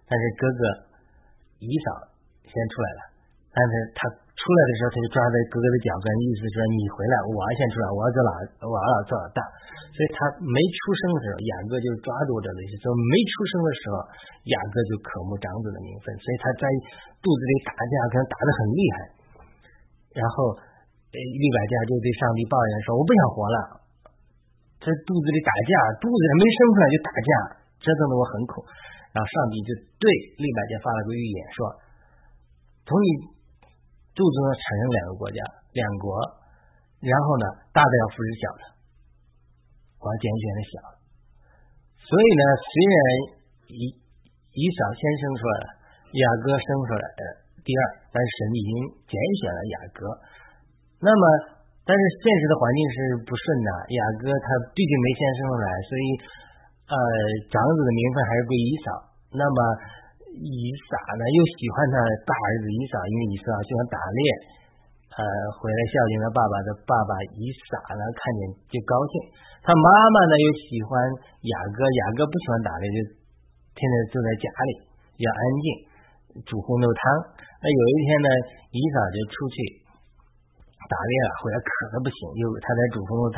[0.07, 0.61] 但是哥哥
[1.59, 1.87] 以扫
[2.47, 3.01] 先出来了，
[3.51, 8.31] 但是他出来的时候他就抓在哥哥的脚跟，意思说你回来，我要先出来，我要做老，
[8.63, 9.43] 我要做老大，
[9.91, 13.95] 所以他没出生的时候，雅各就抓住这的意思，说没出生的时候，
[14.47, 16.63] 雅各就渴慕长子的名分，所以他在
[17.19, 18.97] 肚子里打架，可能打得很厉害。
[20.15, 20.57] 然后，
[21.11, 23.57] 利百加就对上帝抱怨说：“我不想活了，
[24.81, 27.31] 这肚子里打架，肚子还没生出来就打架，
[27.79, 28.63] 折腾的我很苦。”
[29.09, 30.05] 然后上帝就对
[30.37, 31.57] 利百加发了个预言，说
[32.85, 33.07] ：“从你
[34.13, 35.39] 肚子中产生两个国家，
[35.73, 36.13] 两国，
[37.01, 38.63] 然后呢，大的要扶持小的，
[39.97, 40.73] 我要拣选的小。
[42.05, 42.97] 所以呢，虽然
[43.73, 43.81] 以
[44.53, 45.67] 以扫先生出来了，
[46.13, 47.23] 雅各生出来的。”
[47.59, 48.71] 第二，但是神已经
[49.05, 49.13] 拣
[49.43, 49.99] 选了雅各，
[51.05, 51.23] 那么，
[51.85, 56.07] 但是现实的环境是不顺的，雅各他毕竟没先生出来，所以，
[56.89, 56.97] 呃，
[57.53, 58.87] 长子的名分还是归以扫。
[59.29, 59.59] 那么，
[60.41, 64.21] 以撒呢又喜欢他大儿子以扫，因为以扫喜欢打猎，
[65.13, 65.21] 呃，
[65.61, 68.41] 回来孝敬他爸爸的爸爸以撒呢看见
[68.73, 69.13] 就高兴。
[69.61, 70.97] 他妈妈呢又喜欢
[71.45, 72.97] 雅各，雅各不喜欢打猎，就
[73.77, 74.71] 天天坐在家里
[75.21, 75.65] 要安静，
[76.41, 77.01] 煮红豆汤。
[77.61, 78.27] 那有一天呢，
[78.73, 79.57] 姨嫂就出去
[80.89, 83.37] 打猎了，回来渴的不行，又他在煮红豆汤，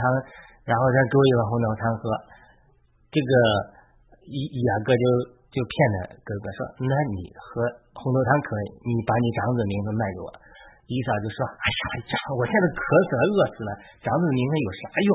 [0.64, 2.04] 然后再多一碗红豆汤喝。
[3.12, 3.32] 这个
[4.24, 5.04] 雅雅各就
[5.52, 10.30] 就骗他哥哥说：“那你喝红豆汤可以，你把你长子的名字卖给我。”
[10.88, 15.12] 姨嫂就说：“哎呀呀，我现在渴死了，饿死了，长子的名分有啥用？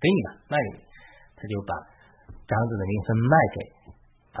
[0.00, 0.78] 给你吧，卖给你。”
[1.36, 1.72] 他就把
[2.48, 3.56] 长子的名分卖给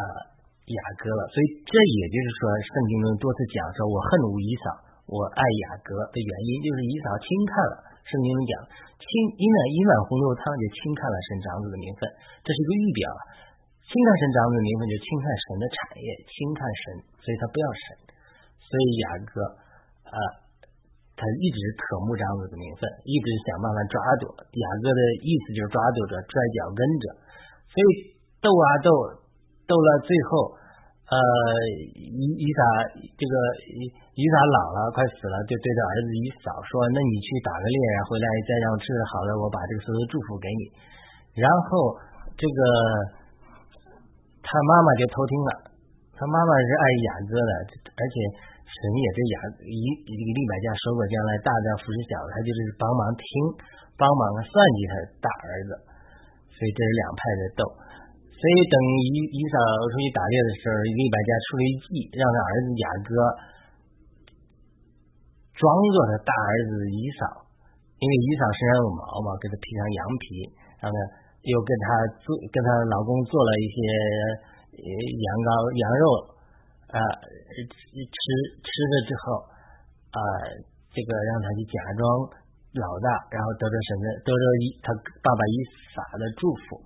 [0.64, 4.66] 雅各了，所以这也就是说，圣经中多次讲说，我恨无以扫，
[5.12, 7.74] 我爱雅各的原因就是以扫轻看了。
[8.04, 8.52] 圣经中讲，
[9.00, 12.04] 轻一碗一碗红豆汤就轻看了神长子的名分，
[12.44, 13.04] 这是一个预表。
[13.84, 16.84] 轻看神长子的名分就轻看神的产业，轻看神，
[17.20, 17.84] 所以他不要神。
[18.60, 19.32] 所以雅各
[20.08, 20.18] 啊，
[21.16, 24.30] 他一直渴慕长子的名分，一直想办法抓住。
[24.40, 27.04] 雅各的意思就是抓住着，拽脚跟着，
[27.68, 27.88] 所以
[28.40, 28.90] 斗啊斗。
[29.64, 30.52] 斗了最后，
[31.04, 31.16] 呃，
[32.00, 32.60] 伊伊撒
[32.96, 33.34] 这个
[33.76, 33.84] 伊
[34.16, 40.62] 伊撒老了，快死了，就对着儿子伊扫说：“那你去打个猎，回来再让吃的好的，我把这个所有的祝福给你。”
[41.36, 41.92] 然后
[42.40, 42.60] 这个
[44.40, 45.50] 他妈妈就偷听了，
[46.16, 47.52] 他妈妈是爱雅各的，
[47.84, 48.14] 而且
[48.64, 49.76] 神也对雅一
[50.08, 53.24] 一个利百加说过，将来大的服侍小的，他就是帮忙听，
[54.00, 55.70] 帮忙算计他大儿子，
[56.48, 57.62] 所以这是两派的斗。
[58.44, 59.56] 所以等以以扫
[59.88, 63.08] 出去打猎的时候，利百家出了一计，让他儿子雅各
[65.56, 67.24] 装作他大儿子以扫，
[67.96, 70.24] 因为以扫身上有毛嘛，给他披上羊皮，
[70.76, 71.00] 然后呢
[71.40, 73.78] 又跟他做跟他老公做了一些
[74.76, 75.48] 羊羔
[75.80, 76.04] 羊肉
[76.92, 78.20] 啊吃
[78.60, 79.40] 吃了之后
[80.12, 80.20] 啊
[80.92, 82.04] 这个让他去假装
[82.76, 84.92] 老大，然后得到什么得着以他
[85.24, 85.56] 爸爸以
[85.96, 86.76] 撒的祝福。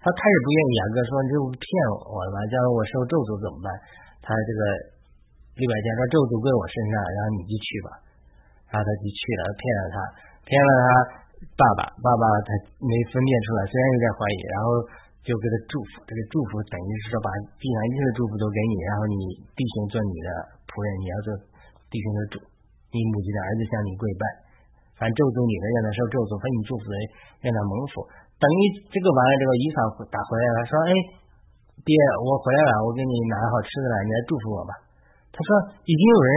[0.00, 1.64] 他开始不愿意，雅各说：“你这不骗
[2.08, 2.40] 我了吗？
[2.48, 3.68] 假如我受咒诅怎么办？”
[4.24, 4.60] 他这个
[5.60, 7.88] 李百加说：“咒诅归我身上，然后你就去吧。”
[8.72, 9.96] 然后他就去了，骗了他，
[10.48, 10.88] 骗了他
[11.52, 11.80] 爸爸。
[12.00, 12.48] 爸爸他
[12.80, 14.68] 没分辨出来，虽然有点怀疑，然后
[15.20, 16.00] 就给他祝福。
[16.08, 17.28] 这个祝福等于是说把
[17.60, 19.16] 地上一切的祝福都给你，然后你
[19.52, 20.28] 弟兄做你的
[20.64, 21.28] 仆人，你要做
[21.92, 22.40] 弟兄的主，
[22.88, 24.24] 你母亲的儿子向你跪拜。
[24.96, 26.96] 反正咒诅你的让他受咒诅，分你祝福的
[27.44, 27.94] 让他蒙福。
[28.40, 29.78] 等于这个完了之后，姨嫂
[30.08, 30.92] 打回来了，说：“哎，
[31.84, 31.92] 爹，
[32.24, 34.72] 我回来了，我给你拿好吃的了，你来祝福我吧。”
[35.28, 35.50] 他说
[35.84, 36.32] 已经有人，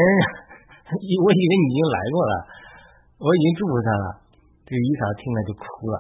[0.91, 2.33] 我以为你已经来过了，
[3.23, 4.05] 我已经祝福他了。
[4.67, 5.97] 这个姨嫂听了就哭了，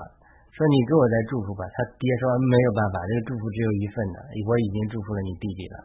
[0.51, 1.63] 说你给我再祝福吧。
[1.71, 5.75] 他爹说没有办法，这个祝福只有一份的，我已经祝福了你弟弟了，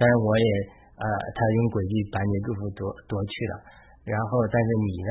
[0.00, 0.48] 但是我也
[0.96, 3.54] 呃，他用诡计把你的祝福夺夺去了，
[4.06, 5.10] 然后但是你呢，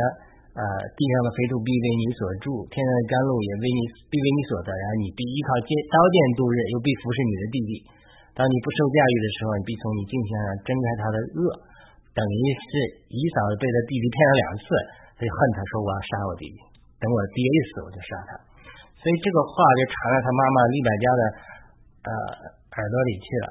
[0.53, 0.61] 呃，
[0.93, 7.71] 地上的肥土必为你所住，天上的甘露也为你必为你所得，然后你必依靠剑刀剑度日，又必服侍你的弟弟。
[8.37, 11.41] 当你不受驾驭的时候，你必从你镜像上睁开他的恶，
[12.13, 12.37] 等于
[12.69, 12.69] 是
[13.09, 14.65] 姨嫂子被他弟弟骗了两次，
[15.17, 16.57] 他就恨他说我要杀我弟弟，
[17.01, 18.37] 等我爹一死我就杀他。
[19.01, 21.21] 所以这个话就传到他妈妈利百家的
[22.05, 22.11] 呃
[22.77, 23.47] 耳朵里去了，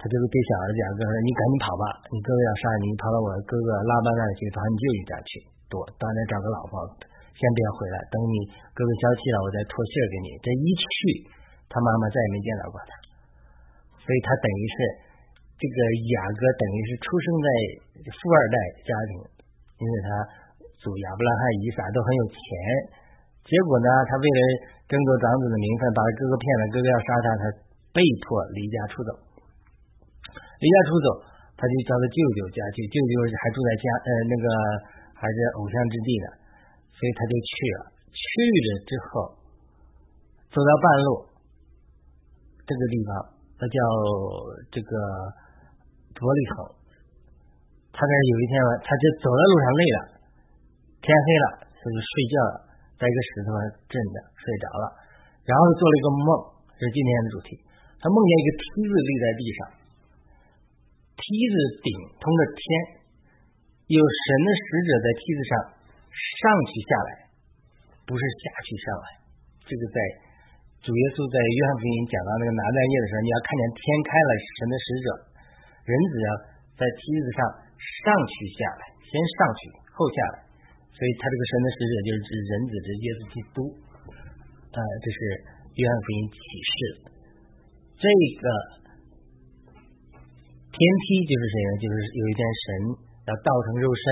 [0.00, 6.86] 他就是对小儿子雅各说：“你赶紧跑吧，你哥哥要杀你，跑到我哥哥拉班那里去，跑你舅舅家去躲，到那找个老婆，
[7.34, 10.86] 先别回来，等你哥哥消气了，我再托信儿给你。”这一去，
[11.66, 12.90] 他妈妈再也没见到过他。
[13.98, 14.76] 所以他等于是
[15.58, 15.78] 这个
[16.14, 17.48] 雅各等于是出生在
[18.14, 18.56] 富二代
[18.86, 19.12] 家庭，
[19.82, 20.08] 因为他
[20.78, 22.38] 祖亚伯拉罕、以撒都很有钱。
[23.48, 24.40] 结果呢，他为了
[24.86, 27.42] 争夺长子的名分，把他哥哥骗了，哥哥要杀他，他
[27.96, 29.10] 被迫离家出走。
[30.60, 31.08] 离家出走，
[31.56, 34.46] 他就到了舅舅家去，舅舅还住在家呃那个
[35.14, 36.26] 还是偶像之地的，
[36.92, 37.80] 所以他就去了。
[38.14, 39.38] 去了之后，
[40.52, 41.08] 走到半路，
[42.66, 43.34] 这个地方。
[43.54, 43.78] 那叫
[44.74, 44.90] 这个
[46.10, 46.54] 伯利恒，
[47.94, 49.98] 他那有一天晚，他就走在路上累了，
[50.98, 52.54] 天黑了，他就睡觉了，
[52.98, 54.86] 在一个石头上枕着睡着了，
[55.46, 56.28] 然后做了一个梦，
[56.74, 57.54] 是今天的主题。
[58.02, 59.58] 他梦见一个梯子立在地上，
[61.14, 61.88] 梯子顶
[62.18, 62.66] 通着天，
[63.88, 65.52] 有神的使者在梯子上
[66.14, 67.10] 上去下来，
[68.08, 69.06] 不是下去上来，
[69.64, 69.98] 这个在。
[70.84, 75.06] 主耶稣在约翰福音讲到那个拿单夜的时候，你要看见天开了，神的使者，
[75.88, 76.28] 人子要
[76.76, 77.40] 在梯子上
[78.04, 80.44] 上去下来，先上去后下来，
[80.92, 83.58] 所以他这个神的使者就是指人子，指耶稣基督。
[84.76, 85.18] 呃，这是
[85.72, 86.36] 约翰福音启
[86.68, 86.76] 示。
[87.96, 88.44] 这个
[90.68, 91.70] 天梯就是谁呢？
[91.80, 92.68] 就是有一天神
[93.24, 94.04] 要道成肉身，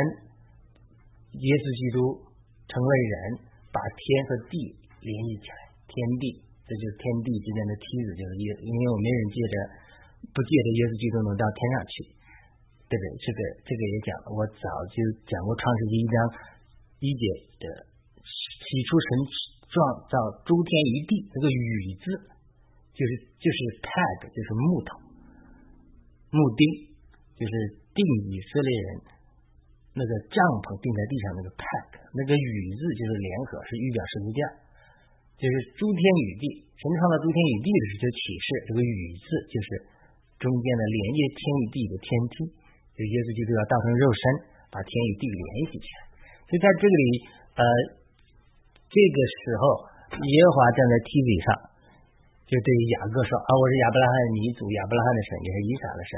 [1.37, 1.97] 耶稣基督
[2.69, 3.15] 成为人，
[3.69, 4.57] 把天和地
[5.05, 6.49] 联系起来，天地。
[6.63, 9.55] 这就是天地之间的梯子，就是耶，因为我没人借着，
[10.33, 11.95] 不借着耶稣基督能到天上去，
[12.89, 13.07] 对不对？
[13.21, 14.97] 这个这个也讲了，我早就
[15.29, 16.17] 讲过创世纪一章
[17.03, 17.25] 一节
[17.61, 17.67] 的，
[18.25, 19.09] 起初神
[19.69, 19.77] 创
[20.09, 20.17] 造
[20.49, 22.05] 诸天一地，这个宇字
[22.97, 24.97] 就是就是 peg，就是木头，
[26.33, 26.63] 木钉，
[27.37, 27.53] 就是
[27.93, 28.01] 定
[28.33, 28.89] 以色列人
[29.93, 34.41] 那个帐篷钉在地上那个 “pack” 那个雨字就是联合，是预表十字架。
[35.41, 36.45] 就是诸天与地，
[36.79, 39.69] 神创造诸天与地的时候就启示，这个“与”字就是
[40.39, 42.35] 中间的连接天与地的天梯，
[42.95, 44.23] 就耶稣基督要道成肉身，
[44.71, 45.99] 把天与地联系起来。
[46.47, 47.03] 所以在这里，
[47.59, 47.63] 呃，
[48.87, 49.63] 这个时候，
[50.15, 51.47] 耶和华站在梯子上，
[52.47, 56.13] 就对雅各说：“啊，我是亚伯拉罕的祖，亚伯拉罕的神，也是以撒的神。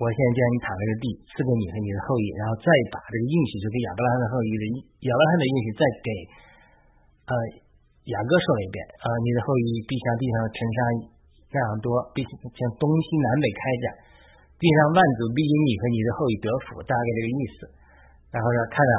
[0.00, 4.64] 我现在将你躺在这地，赐给你和你的后裔，然后再把这个应许，就给亚伯拉罕的后裔的
[5.04, 6.08] 亚伯拉罕的应许，再给
[7.28, 7.34] 呃。”
[8.02, 10.78] 雅各说了一遍啊，你的后裔必像地上的尘沙
[11.54, 13.86] 那样多，必像东西南北开展，
[14.58, 17.56] 地上万族必因你和你的后裔得福，大概这个意思。
[18.34, 18.94] 然后呢，看到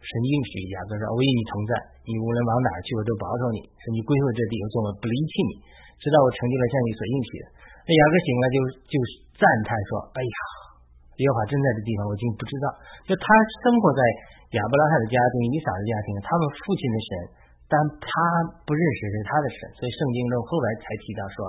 [0.00, 1.76] 神应许雅各说，我与你同在，
[2.08, 5.52] 你无论往哪儿去，我都保守你，神你归回这地，我做我不离弃你，
[6.00, 7.44] 直到我成就了像你所应许的。
[7.82, 8.56] 那雅各醒了就
[8.86, 8.94] 就
[9.38, 10.38] 赞叹说，哎呀，
[11.18, 12.66] 耶和华真在的地方，我竟不知道。
[13.06, 13.24] 就他
[13.62, 14.00] 生活在
[14.54, 17.10] 亚伯拉罕的家庭、以撒的家庭，他们父亲的神。
[17.72, 18.12] 但他
[18.68, 21.40] 不认识是他的神，所以圣经中后来才提到说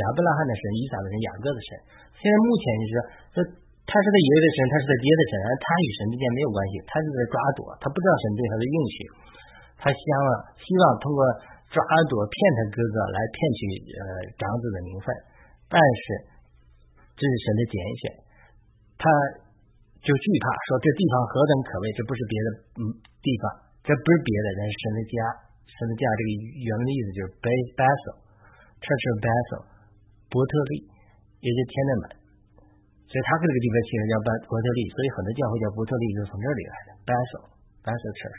[0.00, 1.68] 亚伯拉罕的神、以撒的神、雅各的神。
[2.16, 3.38] 现在目前就是说，
[3.84, 8.96] 他是他爷爷的神，他是他爹的神，他与神之间没有关系，他是在抓躲，他不知道神对他的应许，
[9.76, 10.16] 他希望
[10.56, 11.20] 希望通过
[11.68, 13.60] 抓躲骗他哥哥来骗取
[13.92, 14.00] 呃
[14.40, 15.12] 长子的名分，
[15.68, 16.02] 但是
[17.12, 18.02] 这是神的拣选，
[18.96, 19.04] 他
[20.00, 22.48] 就惧怕说这地方何等可畏，这不是别的
[22.80, 22.82] 嗯
[23.20, 23.44] 地方，
[23.84, 25.16] 这不是别的，人是神的家。
[25.68, 26.28] 神的家这个
[26.64, 29.62] 原文的意思就是 Bethel，Church of Bethel，
[30.26, 30.88] 伯特利，
[31.38, 32.04] 也就是天的门，
[33.06, 38.38] 所以他这个地方起名叫伯伯特利，所以很多教会叫伯特利就是从这里来的 Bethel，Bethel Church，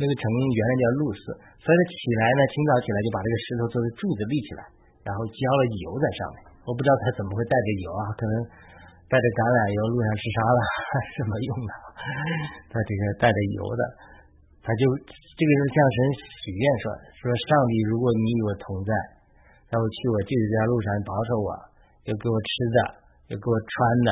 [0.00, 1.20] 那个城原来叫路斯，
[1.62, 4.62] 所以他起来呢，清早起来就把这个石头作为柱子立起来，
[5.06, 8.34] 然后浇了油在上面，我不知道他怎么会带着油啊，可能
[9.06, 10.58] 带着橄榄油路上吃沙了，
[11.14, 11.70] 什么用的？
[12.74, 13.82] 他这个带着油的，
[14.66, 14.82] 他就。
[15.36, 16.84] 这个是向神许愿说
[17.20, 18.92] ：“说上帝，如果你与我同在，
[19.68, 21.52] 让我去我舅舅家路上保守我，
[22.08, 22.78] 又给我吃的，
[23.28, 24.08] 又给我穿的，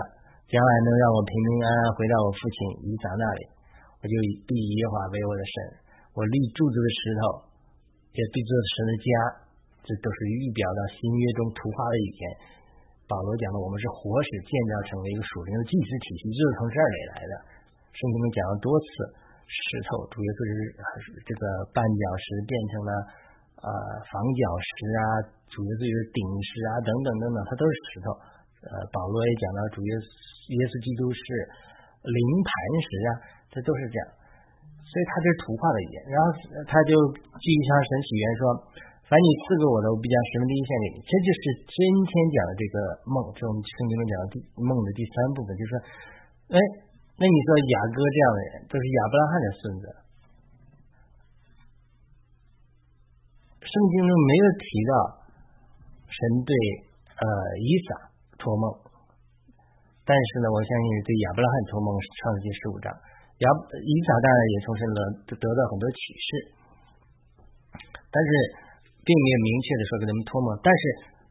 [0.53, 3.49] 将来能让我平平安安回到我父亲以撒那里，
[3.97, 5.57] 我就以第一话为我的神，
[6.13, 7.49] 我立柱子的石头，
[8.13, 9.09] 也对这神的家，
[9.85, 12.25] 这都是预表到新约中图画的语言。
[13.05, 17.33] 保罗讲的，我们是活石建造成为一个属灵的祭祀体系，就是从这里来的。
[17.93, 18.89] 圣经中讲了多次，
[19.45, 20.53] 石头主要就是
[21.29, 21.45] 这个
[21.77, 22.91] 绊脚石变成了
[23.61, 23.69] 呃
[24.09, 25.05] 防脚石啊，
[25.53, 28.09] 主要就是顶石啊等等等等，它都是石头。
[28.65, 29.93] 呃，保罗也讲到主耶
[30.57, 31.23] 耶稣基督是
[32.09, 32.49] 灵磐
[32.81, 33.11] 石啊，
[33.53, 34.05] 这都是这样。
[34.81, 36.25] 所以他这是图画的语言，然后
[36.73, 36.97] 他就
[37.37, 38.43] 继续向神起源说。
[39.15, 40.99] 凡你赐给我的，我必将十分之一献给你。
[41.07, 45.55] 这就是今天讲的这个梦，是我们圣经中讲的第梦的第三部分。
[45.55, 45.75] 就是说，
[46.51, 46.59] 哎，
[47.15, 49.85] 那你说雅各这样的人都是亚伯拉罕的孙子，
[53.63, 54.93] 圣经中没有提到
[56.11, 56.51] 神对
[57.15, 57.25] 呃
[57.63, 58.67] 以撒托梦，
[60.03, 63.47] 但是呢，我相信对亚伯拉罕托梦，创世纪十五章，亚
[63.79, 64.99] 以撒当然也从神得
[65.39, 66.29] 得到很多启示，
[68.11, 68.64] 但是。
[69.05, 70.83] 并没有明确的说给他们托梦，但是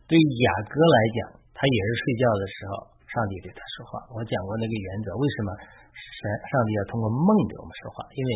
[0.05, 1.17] 对雅各来讲，
[1.57, 2.71] 他也是睡觉的时候，
[3.09, 3.91] 上帝对他说话。
[4.13, 5.49] 我讲过那个原则，为什么
[5.91, 8.05] 神上帝要通过梦对我们说话？
[8.13, 8.31] 因为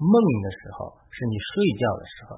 [0.00, 2.30] 梦的时候是你睡觉的时候，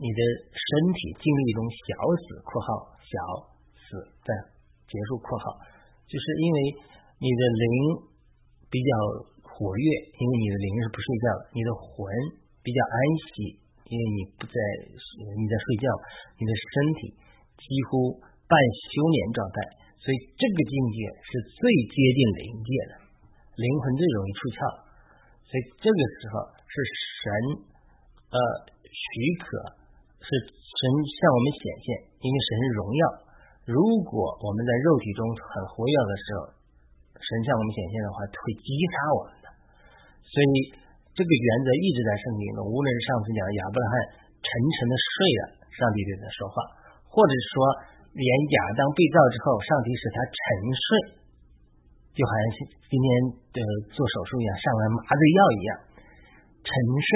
[0.00, 0.20] 你的
[0.54, 0.66] 身
[0.96, 1.92] 体经历一种小
[2.24, 2.68] 死（括号
[3.04, 3.14] 小
[3.76, 4.32] 死在
[4.88, 5.60] 结束括号），
[6.08, 6.58] 就是因为
[7.20, 7.66] 你的灵
[8.72, 8.90] 比较
[9.44, 9.84] 活跃，
[10.16, 11.92] 因为你的灵是不睡觉的，你的魂
[12.64, 12.96] 比较安
[13.28, 13.61] 息。
[13.92, 15.84] 因为你不在，你在睡觉，
[16.40, 17.12] 你的身体
[17.60, 18.16] 几乎
[18.48, 18.56] 半
[18.88, 19.56] 休眠状态，
[20.00, 21.28] 所以这个境界是
[21.60, 21.60] 最
[21.92, 22.92] 接近灵界的，
[23.60, 24.60] 灵魂最容易出窍，
[25.44, 26.74] 所以这个时候是
[27.20, 27.24] 神
[28.32, 28.36] 呃
[28.80, 29.08] 许
[29.44, 29.60] 可，
[30.24, 30.80] 是神
[31.20, 31.86] 向我们显现，
[32.16, 33.04] 因为神是荣耀。
[33.68, 33.76] 如
[34.08, 36.40] 果我们在肉体中很活跃的时候，
[37.20, 39.46] 神向我们显现的话，会击杀我们的，
[40.24, 40.80] 所以。
[41.12, 43.94] 这个原则一直在圣经中，无论是上次讲亚伯拉罕
[44.40, 45.42] 沉沉的睡了，
[45.76, 46.56] 上帝对他说话，
[47.04, 47.52] 或者说
[48.16, 50.36] 连亚当被造之后，上帝使他沉
[50.72, 50.86] 睡，
[52.16, 52.44] 就好像
[52.88, 53.06] 今天
[53.52, 53.60] 的
[53.92, 55.70] 做手术一样，上了麻醉药一样，
[56.64, 57.08] 沉睡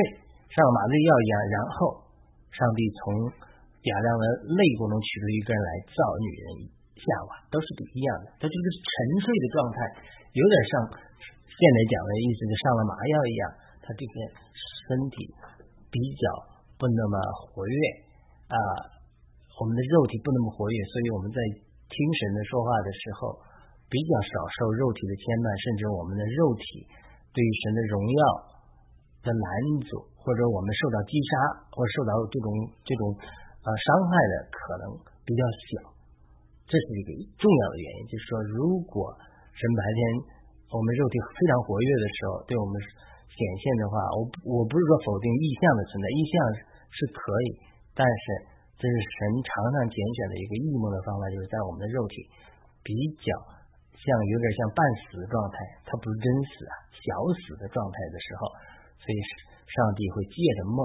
[0.53, 1.77] 上了麻醉药一样，然后
[2.53, 6.47] 上帝从亚当的肋骨中取出一根来造女人
[7.01, 8.37] 夏娃，都是不一样的。
[8.41, 8.89] 他这个沉
[9.25, 9.77] 睡的状态，
[10.37, 10.73] 有点像
[11.49, 13.45] 现在讲的意思，就上了麻药一样。
[13.87, 14.15] 他这个
[14.91, 15.31] 身体
[15.95, 16.23] 比较
[16.75, 17.79] 不那么活跃
[18.51, 18.59] 啊，
[19.55, 21.39] 我们的肉体不那么活跃，所以我们在
[21.87, 23.39] 听神的说话的时候，
[23.87, 26.83] 比较少受肉体的牵绊，甚至我们的肉体
[27.31, 28.21] 对于神的荣耀
[29.23, 29.47] 的拦
[29.87, 31.31] 阻，或者我们受到击杀
[31.71, 32.49] 或受到这种
[32.83, 33.03] 这种
[33.63, 34.85] 呃伤害的可能
[35.23, 35.95] 比较小，
[36.67, 38.11] 这是一个重要的原因。
[38.11, 39.15] 就是说，如果
[39.55, 39.99] 神白天
[40.75, 42.75] 我们肉体非常活跃的时候，对我们。
[43.37, 46.33] 显现的话，我我不是说否定意象的存在，意象
[46.89, 47.49] 是可以，
[47.93, 48.25] 但是
[48.81, 52.25] 这是神常常拣选的一个异梦的方法，就是在我们的肉体
[52.81, 53.29] 比较
[53.93, 57.05] 像有点像半死的状态，它不是真死啊，小
[57.37, 58.41] 死的状态的时候，
[59.05, 59.17] 所以
[59.69, 60.81] 上帝会借着梦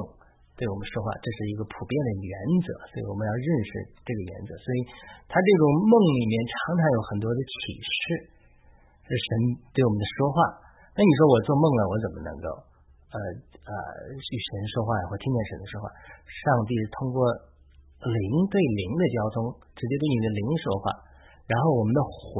[0.59, 2.31] 对我们说话，这是一个普遍的原
[2.67, 3.71] 则，所以我们要认识
[4.03, 4.51] 这个原则。
[4.59, 4.79] 所以
[5.31, 7.95] 他这种梦里面常常有很多的启示，
[9.07, 9.27] 是神
[9.71, 10.35] 对我们的说话。
[10.91, 12.47] 那你说我做梦了，我怎么能够
[13.11, 13.17] 呃
[13.63, 13.71] 呃
[14.11, 15.87] 与神说话或听见神的说话？
[16.27, 17.23] 上帝通过
[18.03, 20.91] 灵对灵的交通，直接对你的灵说话。
[21.47, 22.31] 然后我们的魂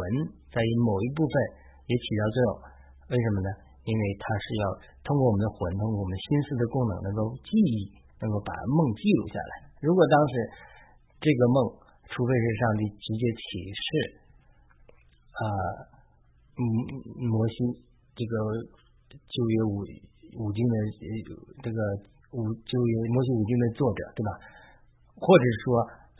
[0.51, 1.33] 在某一部分
[1.87, 2.51] 也起到作用，
[3.11, 3.49] 为什么呢？
[3.87, 4.63] 因为它是要
[5.03, 9.51] 通过我们的魂，通过我们心思的功能，能够记忆，能够把梦记录下来。
[9.79, 10.33] 如果当时
[11.23, 11.55] 这个梦，
[12.11, 13.41] 除非是上帝直接启
[13.71, 13.87] 示
[15.39, 15.43] 啊，
[16.59, 16.63] 嗯，
[17.31, 17.90] 摩西。
[18.15, 18.33] 这个
[19.15, 19.83] 旧约五
[20.39, 20.75] 五经的
[21.63, 21.77] 这个
[22.35, 24.31] 五旧约摩西五经的作者对吧？
[25.19, 25.65] 或者说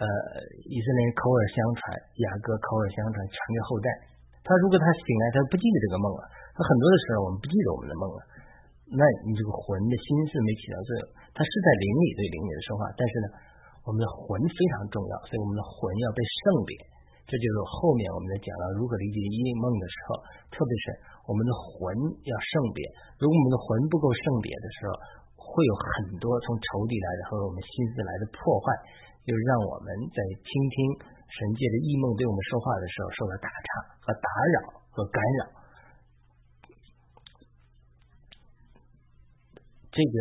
[0.02, 0.06] 呃
[0.68, 1.82] 以色列人口耳相传，
[2.22, 3.88] 雅各口耳相传传给后代。
[4.42, 6.26] 他如果他醒来他不记得这个梦了，
[6.58, 8.20] 他很多的时候我们不记得我们的梦了，
[8.90, 11.04] 那你这个魂的心思没起到作用。
[11.32, 13.28] 他是在灵里对灵里的说话，但是呢，
[13.86, 16.74] 我们的魂非常重要，所以我们的魂要被圣别。
[17.32, 20.20] 这就是后面我们在讲到如何理解异梦的时候，
[20.52, 21.96] 特别是我们的魂
[22.28, 22.84] 要圣别。
[23.24, 24.92] 如果我们的魂不够圣别的时候，
[25.40, 28.68] 会有很多从仇敌来的和我们心思来的破坏，
[29.24, 30.76] 就让我们在倾听
[31.08, 33.68] 神界的异梦对我们说话的时候受到打岔
[34.04, 34.56] 和打扰
[34.92, 35.42] 和干扰。
[39.96, 40.16] 这个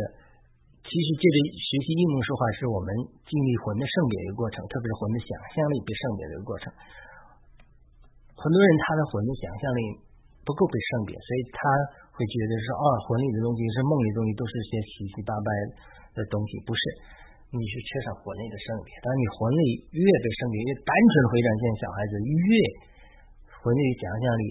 [0.90, 2.90] 其实这个学习异梦说话，是我们
[3.22, 6.66] 经历魂的圣别的过程，特别是魂的想象力被圣别的一个过程。
[8.34, 9.80] 很多人他的魂的想象力
[10.42, 11.62] 不够被圣别，所以他
[12.10, 15.48] 会觉得说，哦，魂里的东西是梦里的东西，都是些七七八八
[16.18, 16.82] 的东西，不是，
[17.54, 18.90] 你是缺少魂里的圣别。
[18.98, 19.62] 当你魂里
[19.94, 22.50] 越被圣别，越单纯回转像小孩子，越
[23.62, 24.44] 魂里想象力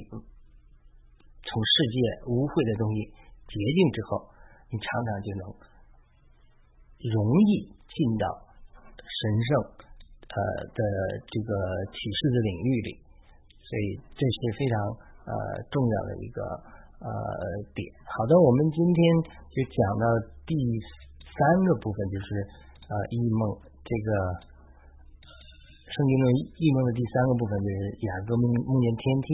[1.43, 1.97] 从世界
[2.31, 3.11] 污秽的东西
[3.43, 4.31] 洁净之后，
[4.71, 5.43] 你常常就能
[7.07, 7.15] 容
[7.47, 8.25] 易进到
[8.99, 9.49] 神圣
[10.27, 10.37] 呃
[10.75, 10.81] 的
[11.29, 11.51] 这个
[11.95, 12.91] 启示的领域里。
[13.63, 13.85] 所以
[14.17, 14.73] 这是非常
[15.29, 15.33] 呃
[15.69, 16.41] 重要的一个
[17.05, 17.09] 呃
[17.77, 17.85] 点。
[18.09, 18.99] 好的，我们今天
[19.53, 20.05] 就讲到
[20.49, 20.57] 第
[21.21, 21.37] 三
[21.69, 22.27] 个部分，就是
[22.89, 23.41] 呃异梦
[23.85, 24.09] 这个
[25.85, 29.27] 圣经中异梦的第三个部分，就是雅各梦梦见天梯。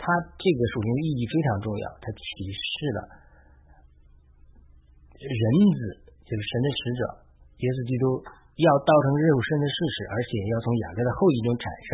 [0.00, 0.08] 它
[0.40, 2.66] 这个属灵的意义非常重要，它启示
[2.96, 3.00] 了
[5.20, 5.44] 人
[5.76, 7.00] 子就是神的使者
[7.62, 8.04] 耶稣基督
[8.62, 11.90] 要道成肉身的事实，而且要从雅各的后裔中产生，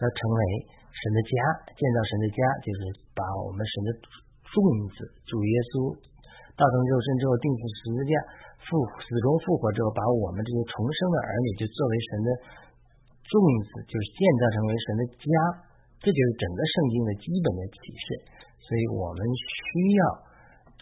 [0.00, 0.42] 要成为。
[0.90, 1.32] 神的家，
[1.78, 2.80] 建造神的家，就是
[3.16, 3.88] 把我们神的
[4.42, 4.58] 众
[4.90, 5.96] 子主耶稣
[6.58, 8.12] 道成肉身之后，钉死十字架，
[8.68, 8.68] 复
[9.00, 12.28] 死中复活之后，把我们这些重生的儿女，就作为神的
[13.22, 13.32] 众
[13.64, 15.30] 子，就是建造成为神的家。
[16.04, 18.04] 这就是整个圣经的基本的启示。
[18.60, 20.02] 所以我们需要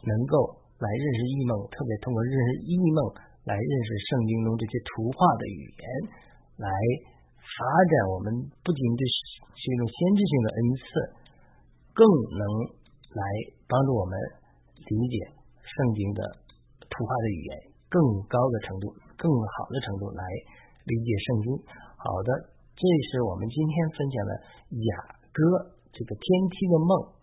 [0.08, 0.34] 能够
[0.78, 2.98] 来认识异梦，特别通过认识异梦
[3.44, 5.82] 来认识圣经中这些图画的语言，
[6.62, 6.70] 来
[7.42, 7.56] 发
[7.90, 8.26] 展我们
[8.62, 9.02] 不仅对。
[9.58, 10.86] 是一种先知性的恩赐，
[11.90, 12.42] 更能
[13.10, 13.22] 来
[13.66, 14.14] 帮助我们
[14.86, 15.18] 理解
[15.58, 16.22] 圣经的
[16.78, 17.50] 图画的语言，
[17.90, 17.98] 更
[18.30, 20.22] 高的程度、更好的程度来
[20.86, 21.46] 理解圣经。
[21.98, 22.30] 好的，
[22.78, 24.32] 这是我们今天分享的
[24.78, 24.94] 雅
[25.34, 26.22] 歌这个天
[26.54, 27.17] 梯的梦，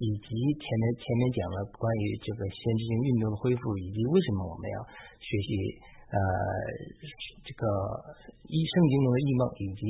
[0.00, 0.26] 以及
[0.56, 4.78] 前面前面讲了关于这个先知性运动的恢复，以及为什么我们要
[5.20, 5.50] 学习
[6.08, 6.16] 呃
[7.44, 7.62] 这个
[8.48, 9.84] 一圣经中的异梦，以及。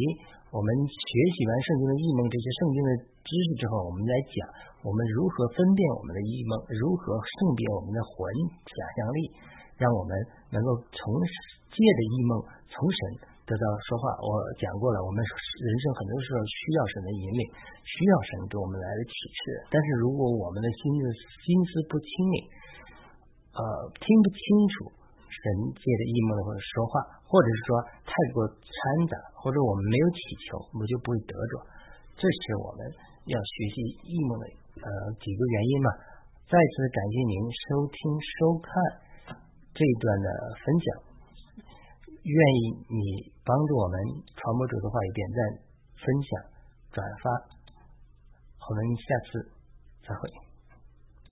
[0.50, 2.90] 我们学习完圣经的异梦这些圣经的
[3.22, 4.34] 知识之后，我们来讲
[4.82, 8.18] 我们如何分辨我们的异梦，如何圣别我们的魂
[8.66, 9.30] 想象力，
[9.78, 10.10] 让我们
[10.50, 10.98] 能够从
[11.70, 12.98] 借的异梦从神
[13.50, 14.14] 得到说话。
[14.22, 14.30] 我
[14.62, 17.42] 讲过了，我们人生很多时候需要神的引领，
[17.82, 19.66] 需要神给我们来的启示。
[19.66, 21.02] 但是如果我们的心思
[21.42, 22.36] 心思不清明，
[23.58, 23.62] 呃，
[23.98, 24.38] 听不清
[24.70, 25.02] 楚。
[25.30, 27.70] 神借着异梦或者说话，或者是说
[28.04, 28.70] 太过掺
[29.08, 31.52] 杂，或者我们没有祈求，我们就不会得着。
[32.18, 32.84] 这是我们
[33.24, 34.44] 要学习异梦的
[34.84, 35.88] 呃几个原因嘛。
[36.44, 38.68] 再次感谢您收听收看
[39.72, 40.28] 这一段的
[40.60, 40.86] 分享，
[42.22, 43.96] 愿意你帮助我们
[44.36, 45.38] 传播者的话语点赞、
[45.96, 46.30] 分享、
[46.92, 47.30] 转发。
[48.68, 49.50] 我们下次
[50.06, 50.49] 再会。